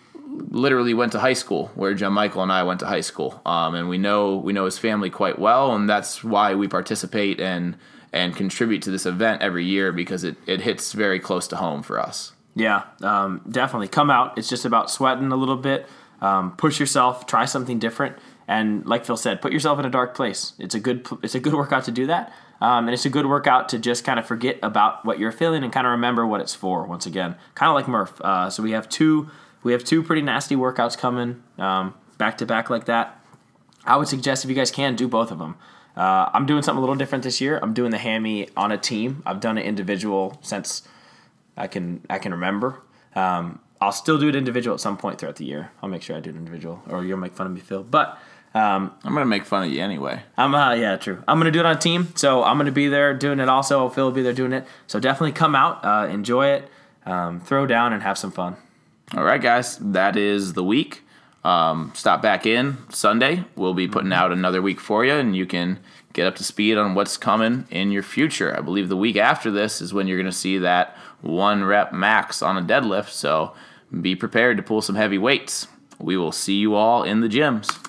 literally 0.48 0.94
went 0.94 1.12
to 1.12 1.18
high 1.18 1.32
school 1.32 1.70
where 1.74 1.94
JonMichael 1.94 2.42
and 2.42 2.52
I 2.52 2.62
went 2.62 2.80
to 2.80 2.86
high 2.86 3.00
school, 3.00 3.40
um, 3.44 3.74
and 3.74 3.88
we 3.88 3.98
know 3.98 4.36
we 4.36 4.52
know 4.52 4.64
his 4.64 4.78
family 4.78 5.10
quite 5.10 5.38
well, 5.38 5.74
and 5.74 5.88
that's 5.88 6.24
why 6.24 6.54
we 6.54 6.68
participate 6.68 7.40
and 7.40 7.76
and 8.12 8.34
contribute 8.34 8.82
to 8.82 8.90
this 8.90 9.06
event 9.06 9.42
every 9.42 9.64
year 9.64 9.92
because 9.92 10.24
it, 10.24 10.36
it 10.46 10.62
hits 10.62 10.92
very 10.92 11.20
close 11.20 11.46
to 11.48 11.56
home 11.56 11.82
for 11.82 11.98
us. 11.98 12.32
Yeah, 12.56 12.82
um, 13.02 13.42
definitely 13.48 13.88
come 13.88 14.10
out. 14.10 14.36
It's 14.36 14.48
just 14.48 14.64
about 14.64 14.90
sweating 14.90 15.30
a 15.30 15.36
little 15.36 15.56
bit. 15.56 15.86
Um, 16.20 16.52
push 16.56 16.78
yourself, 16.78 17.26
try 17.26 17.44
something 17.44 17.78
different, 17.78 18.16
and 18.46 18.84
like 18.86 19.04
Phil 19.04 19.16
said, 19.16 19.40
put 19.40 19.52
yourself 19.52 19.78
in 19.78 19.84
a 19.86 19.90
dark 19.90 20.14
place. 20.14 20.52
It's 20.58 20.74
a 20.74 20.80
good 20.80 21.06
it's 21.22 21.34
a 21.34 21.40
good 21.40 21.54
workout 21.62 21.84
to 21.84 21.90
do 21.90 22.06
that, 22.06 22.32
um, 22.60 22.86
and 22.86 22.94
it's 22.94 23.06
a 23.06 23.10
good 23.10 23.26
workout 23.26 23.68
to 23.70 23.78
just 23.78 24.04
kind 24.04 24.18
of 24.18 24.26
forget 24.26 24.58
about 24.62 25.04
what 25.04 25.18
you're 25.18 25.32
feeling 25.32 25.64
and 25.64 25.72
kind 25.72 25.86
of 25.86 25.92
remember 25.92 26.26
what 26.26 26.40
it's 26.40 26.54
for. 26.54 26.84
Once 26.86 27.06
again, 27.06 27.36
kind 27.54 27.70
of 27.70 27.74
like 27.74 27.88
Murph. 27.88 28.20
Uh, 28.20 28.50
so 28.50 28.62
we 28.62 28.72
have 28.72 28.88
two 28.88 29.30
we 29.62 29.72
have 29.72 29.84
two 29.84 30.02
pretty 30.02 30.22
nasty 30.22 30.56
workouts 30.56 30.96
coming 30.96 31.42
back 31.56 32.38
to 32.38 32.46
back 32.46 32.70
like 32.70 32.84
that. 32.84 33.20
I 33.84 33.96
would 33.96 34.08
suggest 34.08 34.44
if 34.44 34.50
you 34.50 34.56
guys 34.56 34.70
can 34.70 34.94
do 34.94 35.08
both 35.08 35.30
of 35.30 35.38
them. 35.38 35.56
Uh, 35.96 36.30
I'm 36.32 36.46
doing 36.46 36.62
something 36.62 36.78
a 36.78 36.80
little 36.80 36.94
different 36.94 37.24
this 37.24 37.40
year. 37.40 37.58
I'm 37.62 37.74
doing 37.74 37.90
the 37.90 37.98
hammy 37.98 38.48
on 38.56 38.70
a 38.70 38.78
team. 38.78 39.22
I've 39.26 39.40
done 39.40 39.58
it 39.58 39.64
individual 39.64 40.38
since 40.42 40.86
I 41.56 41.66
can 41.66 42.04
I 42.08 42.18
can 42.18 42.32
remember. 42.32 42.82
Um, 43.14 43.60
I'll 43.80 43.92
still 43.92 44.18
do 44.18 44.28
it 44.28 44.36
individual 44.36 44.74
at 44.74 44.80
some 44.80 44.96
point 44.96 45.18
throughout 45.18 45.36
the 45.36 45.44
year. 45.44 45.70
I'll 45.82 45.88
make 45.88 46.02
sure 46.02 46.16
I 46.16 46.20
do 46.20 46.30
it 46.30 46.36
individual, 46.36 46.82
or 46.88 47.04
you'll 47.04 47.18
make 47.18 47.34
fun 47.34 47.46
of 47.46 47.52
me, 47.52 47.60
Phil. 47.60 47.82
But 47.82 48.18
um, 48.54 48.92
I'm 49.04 49.14
gonna 49.14 49.26
make 49.26 49.44
fun 49.46 49.64
of 49.64 49.72
you 49.72 49.80
anyway. 49.80 50.22
I'm 50.36 50.54
uh, 50.54 50.74
yeah, 50.74 50.96
true. 50.96 51.22
I'm 51.26 51.38
gonna 51.38 51.50
do 51.50 51.60
it 51.60 51.66
on 51.66 51.76
a 51.76 51.80
team, 51.80 52.12
so 52.14 52.44
I'm 52.44 52.58
gonna 52.58 52.72
be 52.72 52.88
there 52.88 53.14
doing 53.14 53.40
it. 53.40 53.48
Also, 53.48 53.88
Phil 53.88 54.06
will 54.06 54.12
be 54.12 54.22
there 54.22 54.32
doing 54.32 54.52
it. 54.52 54.66
So 54.86 55.00
definitely 55.00 55.32
come 55.32 55.54
out, 55.54 55.84
uh, 55.84 56.08
enjoy 56.10 56.48
it, 56.48 56.68
um, 57.06 57.40
throw 57.40 57.66
down, 57.66 57.92
and 57.92 58.02
have 58.02 58.18
some 58.18 58.32
fun. 58.32 58.56
All 59.16 59.24
right, 59.24 59.40
guys, 59.40 59.76
that 59.78 60.16
is 60.16 60.52
the 60.52 60.64
week. 60.64 61.02
Um, 61.42 61.92
stop 61.94 62.20
back 62.20 62.44
in 62.44 62.76
Sunday. 62.90 63.44
We'll 63.56 63.74
be 63.74 63.88
putting 63.88 64.12
out 64.12 64.30
another 64.30 64.60
week 64.60 64.78
for 64.78 65.04
you, 65.04 65.14
and 65.14 65.34
you 65.34 65.46
can 65.46 65.78
get 66.12 66.26
up 66.26 66.36
to 66.36 66.44
speed 66.44 66.76
on 66.76 66.94
what's 66.94 67.16
coming 67.16 67.66
in 67.70 67.90
your 67.90 68.02
future. 68.02 68.56
I 68.56 68.60
believe 68.60 68.88
the 68.88 68.96
week 68.96 69.16
after 69.16 69.50
this 69.50 69.80
is 69.80 69.94
when 69.94 70.06
you're 70.06 70.18
going 70.18 70.30
to 70.30 70.36
see 70.36 70.58
that 70.58 70.96
one 71.22 71.64
rep 71.64 71.92
max 71.92 72.42
on 72.42 72.56
a 72.56 72.62
deadlift. 72.62 73.10
So 73.10 73.52
be 74.00 74.14
prepared 74.14 74.56
to 74.56 74.62
pull 74.62 74.82
some 74.82 74.96
heavy 74.96 75.18
weights. 75.18 75.66
We 75.98 76.16
will 76.16 76.32
see 76.32 76.54
you 76.54 76.74
all 76.74 77.02
in 77.02 77.20
the 77.20 77.28
gyms. 77.28 77.79